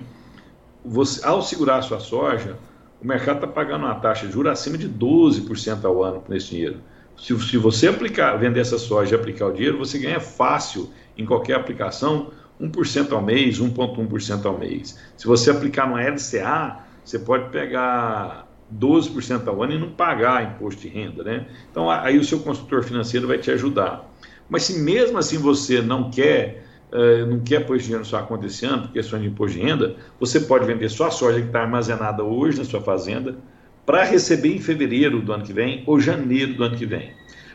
Você, 0.83 1.25
ao 1.25 1.43
segurar 1.43 1.77
a 1.77 1.83
sua 1.83 2.01
soja, 2.01 2.57
o 3.03 3.07
mercado 3.07 3.37
está 3.37 3.47
pagando 3.47 3.85
uma 3.85 3.95
taxa 3.97 4.27
de 4.27 4.33
juros 4.33 4.51
acima 4.51 4.79
de 4.79 4.88
12% 4.88 5.85
ao 5.85 6.03
ano 6.03 6.23
por 6.23 6.35
esse 6.35 6.49
dinheiro. 6.49 6.79
Se, 7.19 7.38
se 7.38 7.59
você 7.59 7.88
aplicar, 7.88 8.37
vender 8.38 8.61
essa 8.61 8.79
soja 8.79 9.15
e 9.15 9.19
aplicar 9.19 9.49
o 9.49 9.53
dinheiro, 9.53 9.77
você 9.77 9.99
ganha 9.99 10.21
fácil 10.21 10.88
em 11.17 11.27
qualquer 11.27 11.55
aplicação 11.55 12.33
1% 12.62 13.12
ao 13.12 13.20
mês, 13.20 13.59
1,1% 13.59 14.46
ao 14.46 14.59
mês. 14.59 14.98
Se 15.16 15.27
você 15.27 15.51
aplicar 15.51 15.88
no 15.88 15.96
LCA, 15.96 16.79
você 17.05 17.18
pode 17.18 17.51
pegar 17.51 18.48
12% 18.72 19.46
ao 19.48 19.62
ano 19.62 19.72
e 19.72 19.79
não 19.79 19.90
pagar 19.90 20.55
imposto 20.55 20.83
de 20.83 20.88
renda, 20.88 21.25
né? 21.25 21.46
Então 21.70 21.90
aí 21.90 22.18
o 22.18 22.25
seu 22.25 22.38
consultor 22.40 22.85
financeiro 22.85 23.27
vai 23.27 23.38
te 23.38 23.51
ajudar. 23.51 24.09
Mas 24.48 24.62
se 24.64 24.79
mesmo 24.79 25.18
assim 25.18 25.38
você 25.38 25.83
não 25.83 26.11
quer 26.11 26.64
uh, 26.92 27.27
não 27.27 27.40
quer 27.40 27.66
pôr 27.66 27.79
dinheiro 27.79 28.01
na 28.01 28.05
sua 28.05 28.22
conta 28.22 28.46
esse 28.46 28.64
ano, 28.64 28.83
por 28.83 28.92
questão 28.92 29.18
de 29.18 29.27
imposto 29.27 29.59
de 29.59 29.64
renda, 29.64 29.96
você 30.20 30.40
pode 30.40 30.64
vender 30.66 30.88
sua 30.88 31.11
soja 31.11 31.40
que 31.40 31.46
está 31.46 31.62
armazenada 31.62 32.22
hoje 32.22 32.59
na 32.59 32.64
sua 32.64 32.81
fazenda 32.81 33.37
para 33.85 34.05
receber 34.05 34.55
em 34.55 34.61
fevereiro 34.61 35.20
do 35.20 35.33
ano 35.33 35.44
que 35.44 35.53
vem 35.53 35.83
ou 35.87 36.01
janeiro 36.01 36.55
do 36.55 36.64
ano 36.64 36.77
que 36.77 36.87
vem. 36.87 37.12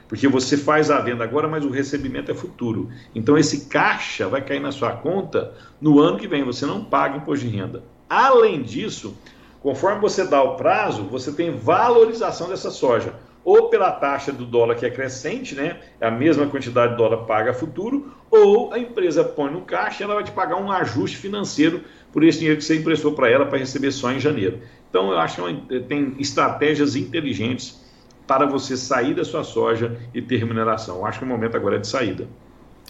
Porque 0.07 0.27
você 0.27 0.57
faz 0.57 0.89
a 0.89 0.99
venda 0.99 1.23
agora, 1.23 1.47
mas 1.47 1.65
o 1.65 1.69
recebimento 1.69 2.31
é 2.31 2.33
futuro. 2.35 2.89
Então 3.13 3.37
esse 3.37 3.65
caixa 3.65 4.27
vai 4.27 4.41
cair 4.41 4.59
na 4.59 4.71
sua 4.71 4.91
conta 4.91 5.53
no 5.81 5.99
ano 5.99 6.17
que 6.17 6.27
vem, 6.27 6.43
você 6.43 6.65
não 6.65 6.83
paga 6.83 7.17
imposto 7.17 7.45
de 7.45 7.55
renda. 7.55 7.83
Além 8.09 8.61
disso, 8.61 9.17
Conforme 9.61 9.99
você 9.99 10.25
dá 10.25 10.41
o 10.41 10.55
prazo, 10.55 11.03
você 11.03 11.31
tem 11.31 11.51
valorização 11.51 12.47
dessa 12.47 12.69
soja, 12.69 13.13
ou 13.43 13.69
pela 13.69 13.91
taxa 13.91 14.31
do 14.31 14.45
dólar 14.45 14.75
que 14.75 14.85
é 14.85 14.89
crescente, 14.89 15.55
né? 15.55 15.79
É 15.99 16.07
a 16.07 16.11
mesma 16.11 16.47
quantidade 16.47 16.91
de 16.91 16.97
dólar 16.97 17.25
paga 17.25 17.53
futuro, 17.53 18.13
ou 18.29 18.73
a 18.73 18.79
empresa 18.79 19.23
põe 19.23 19.51
no 19.51 19.61
caixa 19.61 20.03
ela 20.03 20.15
vai 20.15 20.23
te 20.23 20.31
pagar 20.31 20.57
um 20.57 20.71
ajuste 20.71 21.17
financeiro 21.17 21.81
por 22.11 22.23
esse 22.23 22.39
dinheiro 22.39 22.57
que 22.57 22.65
você 22.65 22.77
emprestou 22.77 23.13
para 23.13 23.29
ela 23.29 23.45
para 23.45 23.57
receber 23.57 23.91
só 23.91 24.11
em 24.11 24.19
janeiro. 24.19 24.59
Então, 24.89 25.11
eu 25.11 25.17
acho 25.17 25.43
que 25.43 25.79
tem 25.81 26.15
estratégias 26.19 26.95
inteligentes 26.95 27.81
para 28.27 28.45
você 28.45 28.75
sair 28.75 29.15
da 29.15 29.23
sua 29.23 29.43
soja 29.43 29.97
e 30.13 30.21
ter 30.21 30.37
remuneração. 30.37 31.05
Acho 31.05 31.19
que 31.19 31.25
o 31.25 31.27
momento 31.27 31.55
agora 31.55 31.77
é 31.77 31.79
de 31.79 31.87
saída. 31.87 32.27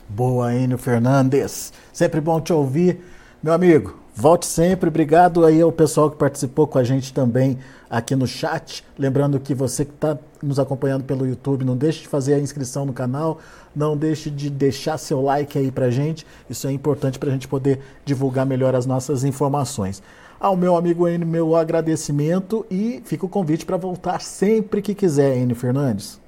Boa, 0.09 0.53
Enio 0.53 0.77
Fernandes. 0.77 1.71
Sempre 1.93 2.19
bom 2.19 2.41
te 2.41 2.51
ouvir. 2.51 2.99
Meu 3.43 3.53
amigo, 3.53 3.95
Volte 4.19 4.47
sempre, 4.47 4.89
obrigado 4.89 5.45
aí 5.45 5.61
ao 5.61 5.71
pessoal 5.71 6.09
que 6.09 6.17
participou 6.17 6.65
com 6.65 6.79
a 6.79 6.83
gente 6.83 7.13
também 7.13 7.59
aqui 7.87 8.15
no 8.15 8.25
chat. 8.25 8.83
Lembrando 8.97 9.39
que 9.39 9.53
você 9.53 9.85
que 9.85 9.91
está 9.91 10.17
nos 10.41 10.57
acompanhando 10.57 11.03
pelo 11.03 11.23
YouTube, 11.23 11.63
não 11.63 11.77
deixe 11.77 12.01
de 12.01 12.07
fazer 12.07 12.33
a 12.33 12.39
inscrição 12.39 12.83
no 12.83 12.93
canal, 12.93 13.37
não 13.75 13.95
deixe 13.95 14.31
de 14.31 14.49
deixar 14.49 14.97
seu 14.97 15.21
like 15.21 15.55
aí 15.55 15.69
pra 15.69 15.91
gente. 15.91 16.25
Isso 16.49 16.67
é 16.67 16.71
importante 16.71 17.19
para 17.19 17.29
a 17.29 17.31
gente 17.31 17.47
poder 17.47 17.79
divulgar 18.03 18.43
melhor 18.43 18.73
as 18.73 18.87
nossas 18.87 19.23
informações. 19.23 20.01
Ao 20.39 20.55
meu 20.55 20.75
amigo 20.75 21.07
Enio, 21.07 21.27
meu 21.27 21.55
agradecimento 21.55 22.63
e 22.69 23.01
fica 23.03 23.25
o 23.25 23.29
convite 23.29 23.65
para 23.65 23.75
voltar 23.75 24.21
sempre 24.21 24.83
que 24.83 24.93
quiser, 24.93 25.35
Enio 25.35 25.55
Fernandes. 25.55 26.21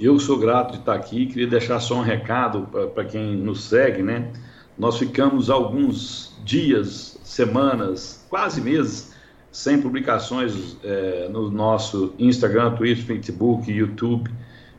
Eu 0.00 0.18
sou 0.18 0.38
grato 0.38 0.72
de 0.72 0.78
estar 0.78 0.94
aqui, 0.94 1.26
queria 1.26 1.46
deixar 1.46 1.80
só 1.80 1.96
um 1.96 2.02
recado 2.02 2.68
para 2.94 3.04
quem 3.04 3.36
nos 3.36 3.64
segue, 3.64 4.02
né? 4.02 4.30
Nós 4.78 4.98
ficamos 4.98 5.50
alguns 5.50 6.34
dias, 6.44 7.18
semanas, 7.24 8.24
quase 8.28 8.60
meses, 8.60 9.14
sem 9.50 9.80
publicações 9.80 10.76
é, 10.84 11.28
no 11.30 11.50
nosso 11.50 12.14
Instagram, 12.18 12.74
Twitter, 12.74 13.04
Facebook, 13.04 13.70
YouTube. 13.70 14.30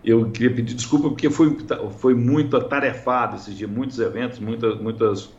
Eu 0.06 0.30
queria 0.32 0.56
pedir 0.56 0.76
desculpa 0.76 1.10
porque 1.10 1.30
foi, 1.30 1.58
foi 1.98 2.14
muito 2.14 2.56
atarefado 2.56 3.36
esses 3.36 3.56
dias, 3.56 3.70
muitos 3.70 4.00
eventos, 4.00 4.40
muitas, 4.40 4.80
muitas. 4.80 5.30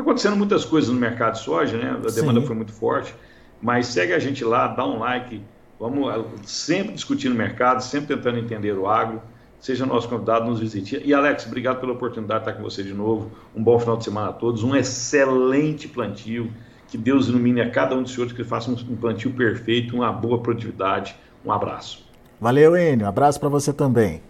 Acontecendo 0.00 0.36
muitas 0.36 0.64
coisas 0.64 0.90
no 0.90 0.98
mercado 0.98 1.34
de 1.34 1.40
soja, 1.40 1.76
né? 1.76 1.90
A 1.90 2.10
demanda 2.10 2.40
Sim. 2.40 2.46
foi 2.46 2.56
muito 2.56 2.72
forte. 2.72 3.14
Mas 3.60 3.86
segue 3.86 4.12
a 4.12 4.18
gente 4.18 4.44
lá, 4.44 4.68
dá 4.68 4.86
um 4.86 5.00
like, 5.00 5.42
vamos 5.80 6.24
sempre 6.44 6.92
discutindo 6.92 7.32
o 7.32 7.36
mercado, 7.36 7.80
sempre 7.80 8.14
tentando 8.14 8.38
entender 8.38 8.72
o 8.72 8.86
agro 8.88 9.20
seja 9.60 9.84
nosso 9.84 10.08
convidado, 10.08 10.46
nos 10.46 10.60
visite. 10.60 11.00
E 11.04 11.12
Alex, 11.12 11.46
obrigado 11.46 11.80
pela 11.80 11.92
oportunidade 11.92 12.44
de 12.44 12.50
estar 12.50 12.60
com 12.60 12.68
você 12.68 12.82
de 12.82 12.94
novo. 12.94 13.30
Um 13.54 13.62
bom 13.62 13.78
final 13.78 13.96
de 13.96 14.04
semana 14.04 14.30
a 14.30 14.32
todos, 14.32 14.62
um 14.62 14.74
excelente 14.74 15.88
plantio. 15.88 16.50
Que 16.86 16.96
Deus 16.96 17.28
ilumine 17.28 17.60
a 17.60 17.70
cada 17.70 17.94
um 17.94 18.02
dos 18.02 18.12
senhores 18.12 18.32
que 18.32 18.42
faça 18.42 18.70
um 18.70 18.96
plantio 18.96 19.30
perfeito, 19.32 19.94
uma 19.94 20.10
boa 20.10 20.38
produtividade. 20.38 21.14
Um 21.44 21.52
abraço. 21.52 22.02
Valeu, 22.40 22.74
Enio. 22.76 23.06
Abraço 23.06 23.38
para 23.38 23.48
você 23.50 23.74
também. 23.74 24.22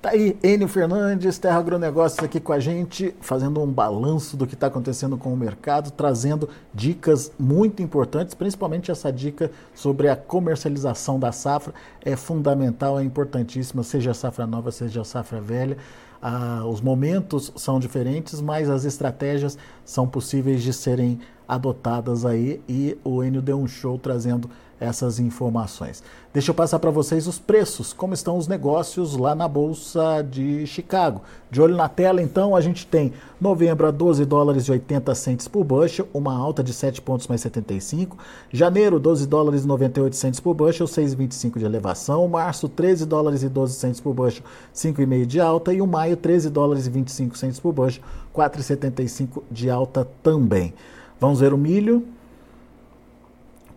Tá 0.00 0.10
aí, 0.10 0.38
Enio 0.44 0.68
Fernandes, 0.68 1.38
Terra 1.38 1.58
Agronegócios 1.58 2.22
aqui 2.22 2.38
com 2.38 2.52
a 2.52 2.60
gente, 2.60 3.12
fazendo 3.20 3.60
um 3.60 3.66
balanço 3.66 4.36
do 4.36 4.46
que 4.46 4.54
está 4.54 4.68
acontecendo 4.68 5.18
com 5.18 5.34
o 5.34 5.36
mercado, 5.36 5.90
trazendo 5.90 6.48
dicas 6.72 7.32
muito 7.36 7.82
importantes, 7.82 8.32
principalmente 8.32 8.92
essa 8.92 9.12
dica 9.12 9.50
sobre 9.74 10.08
a 10.08 10.14
comercialização 10.14 11.18
da 11.18 11.32
safra. 11.32 11.74
É 12.00 12.14
fundamental, 12.14 13.00
é 13.00 13.02
importantíssima, 13.02 13.82
seja 13.82 14.12
a 14.12 14.14
safra 14.14 14.46
nova, 14.46 14.70
seja 14.70 15.00
a 15.00 15.04
safra 15.04 15.40
velha. 15.40 15.76
Ah, 16.22 16.62
os 16.64 16.80
momentos 16.80 17.52
são 17.56 17.80
diferentes, 17.80 18.40
mas 18.40 18.70
as 18.70 18.84
estratégias 18.84 19.58
são 19.84 20.06
possíveis 20.06 20.62
de 20.62 20.72
serem 20.72 21.18
adotadas 21.48 22.24
aí 22.24 22.62
e 22.68 22.96
o 23.02 23.24
Enio 23.24 23.42
deu 23.42 23.58
um 23.58 23.66
show 23.66 23.98
trazendo 23.98 24.48
essas 24.80 25.18
informações. 25.18 26.02
Deixa 26.32 26.50
eu 26.50 26.54
passar 26.54 26.78
para 26.78 26.90
vocês 26.90 27.26
os 27.26 27.38
preços, 27.38 27.92
como 27.92 28.14
estão 28.14 28.36
os 28.36 28.46
negócios 28.46 29.16
lá 29.16 29.34
na 29.34 29.48
Bolsa 29.48 30.22
de 30.22 30.66
Chicago. 30.66 31.22
De 31.50 31.60
olho 31.60 31.74
na 31.74 31.88
tela, 31.88 32.20
então, 32.20 32.54
a 32.54 32.60
gente 32.60 32.86
tem 32.86 33.12
novembro 33.40 33.86
a 33.86 33.90
12 33.90 34.24
dólares 34.24 34.64
e 34.64 34.72
80 34.72 35.14
centes 35.14 35.48
por 35.48 35.64
bushel, 35.64 36.06
uma 36.12 36.36
alta 36.36 36.62
de 36.62 36.72
7 36.72 37.00
pontos 37.00 37.26
mais 37.26 37.40
75. 37.40 38.16
Janeiro, 38.52 39.00
12 39.00 39.26
dólares 39.26 39.64
e 39.64 39.66
98 39.66 40.14
centes 40.14 40.38
por 40.38 40.54
bushel, 40.54 40.86
6,25 40.86 41.58
de 41.58 41.64
elevação. 41.64 42.28
Março, 42.28 42.68
13 42.68 43.06
dólares 43.06 43.42
e 43.42 43.48
12 43.48 43.74
centes 43.74 44.00
por 44.00 44.12
bushel, 44.12 44.44
5,5 44.74 45.26
de 45.26 45.40
alta. 45.40 45.72
E 45.72 45.80
o 45.80 45.86
maio, 45.86 46.16
13 46.16 46.50
dólares 46.50 46.86
e 46.86 46.90
25 46.90 47.38
centes 47.38 47.58
por 47.58 47.72
bushel, 47.72 48.02
4,75 48.34 49.42
de 49.50 49.70
alta 49.70 50.06
também. 50.22 50.74
Vamos 51.18 51.40
ver 51.40 51.52
o 51.52 51.58
milho. 51.58 52.06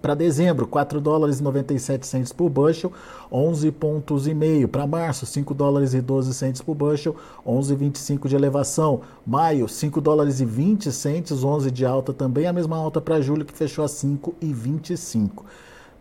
Para 0.01 0.15
dezembro, 0.15 0.65
4 0.65 0.99
dólares 0.99 1.39
e 1.39 1.43
97 1.43 2.07
centes 2.07 2.33
por 2.33 2.49
bushel, 2.49 2.91
11 3.31 3.71
pontos 3.71 4.25
e 4.25 4.33
meio. 4.33 4.67
Para 4.67 4.87
março, 4.87 5.27
5 5.27 5.53
dólares 5.53 5.93
e 5.93 6.01
12 6.01 6.33
centes 6.33 6.59
por 6.59 6.73
bushel, 6.73 7.15
11,25 7.45 8.27
de 8.27 8.35
elevação. 8.35 9.01
Maio, 9.25 9.69
5 9.69 10.01
dólares 10.01 10.39
e 10.39 10.45
20 10.45 10.91
centes, 10.91 11.43
11 11.43 11.69
de 11.69 11.85
alta 11.85 12.11
também. 12.11 12.47
A 12.47 12.53
mesma 12.53 12.77
alta 12.77 12.99
para 12.99 13.21
julho, 13.21 13.45
que 13.45 13.53
fechou 13.53 13.85
a 13.85 13.87
5,25. 13.87 15.43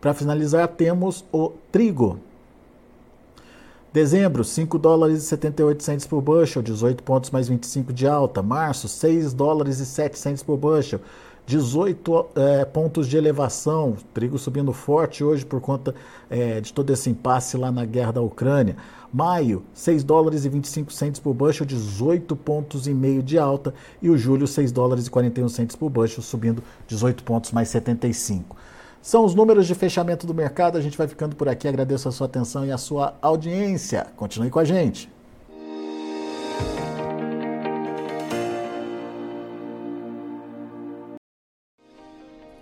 Para 0.00 0.14
finalizar, 0.14 0.66
temos 0.68 1.22
o 1.30 1.52
trigo. 1.70 2.18
Dezembro, 3.92 4.44
5 4.44 4.78
dólares 4.78 5.18
e 5.18 5.26
78 5.26 5.82
centes 5.82 6.06
por 6.06 6.22
bushel, 6.22 6.62
18 6.62 7.02
pontos 7.02 7.30
mais 7.30 7.48
25 7.48 7.92
de 7.92 8.06
alta. 8.06 8.40
Março, 8.40 8.88
6 8.88 9.34
dólares 9.34 9.80
e 9.80 9.84
7 9.84 10.16
centes 10.16 10.42
por 10.42 10.56
bushel, 10.56 11.00
18 11.50 12.26
é, 12.36 12.64
pontos 12.64 13.08
de 13.08 13.16
elevação, 13.16 13.96
trigo 14.14 14.38
subindo 14.38 14.72
forte 14.72 15.24
hoje 15.24 15.44
por 15.44 15.60
conta 15.60 15.92
é, 16.30 16.60
de 16.60 16.72
todo 16.72 16.90
esse 16.90 17.10
impasse 17.10 17.56
lá 17.56 17.72
na 17.72 17.84
guerra 17.84 18.12
da 18.12 18.20
Ucrânia. 18.20 18.76
Maio, 19.12 19.64
6 19.74 20.04
dólares 20.04 20.44
e 20.44 20.48
25 20.48 20.92
centos 20.92 21.20
por 21.20 21.34
bushel, 21.34 21.66
18 21.66 22.36
pontos 22.36 22.86
e 22.86 22.94
meio 22.94 23.20
de 23.20 23.36
alta. 23.36 23.74
E 24.00 24.08
o 24.08 24.16
julho, 24.16 24.46
6 24.46 24.70
dólares 24.70 25.08
e 25.08 25.10
41 25.10 25.48
centos 25.48 25.74
por 25.74 25.90
bushel, 25.90 26.22
subindo 26.22 26.62
18 26.86 27.24
pontos 27.24 27.50
mais 27.50 27.68
75. 27.68 28.56
São 29.02 29.24
os 29.24 29.34
números 29.34 29.66
de 29.66 29.74
fechamento 29.74 30.28
do 30.28 30.34
mercado. 30.34 30.78
A 30.78 30.80
gente 30.80 30.96
vai 30.96 31.08
ficando 31.08 31.34
por 31.34 31.48
aqui. 31.48 31.66
Agradeço 31.66 32.08
a 32.08 32.12
sua 32.12 32.28
atenção 32.28 32.64
e 32.64 32.70
a 32.70 32.78
sua 32.78 33.14
audiência. 33.20 34.06
Continue 34.16 34.50
com 34.50 34.60
a 34.60 34.64
gente. 34.64 35.10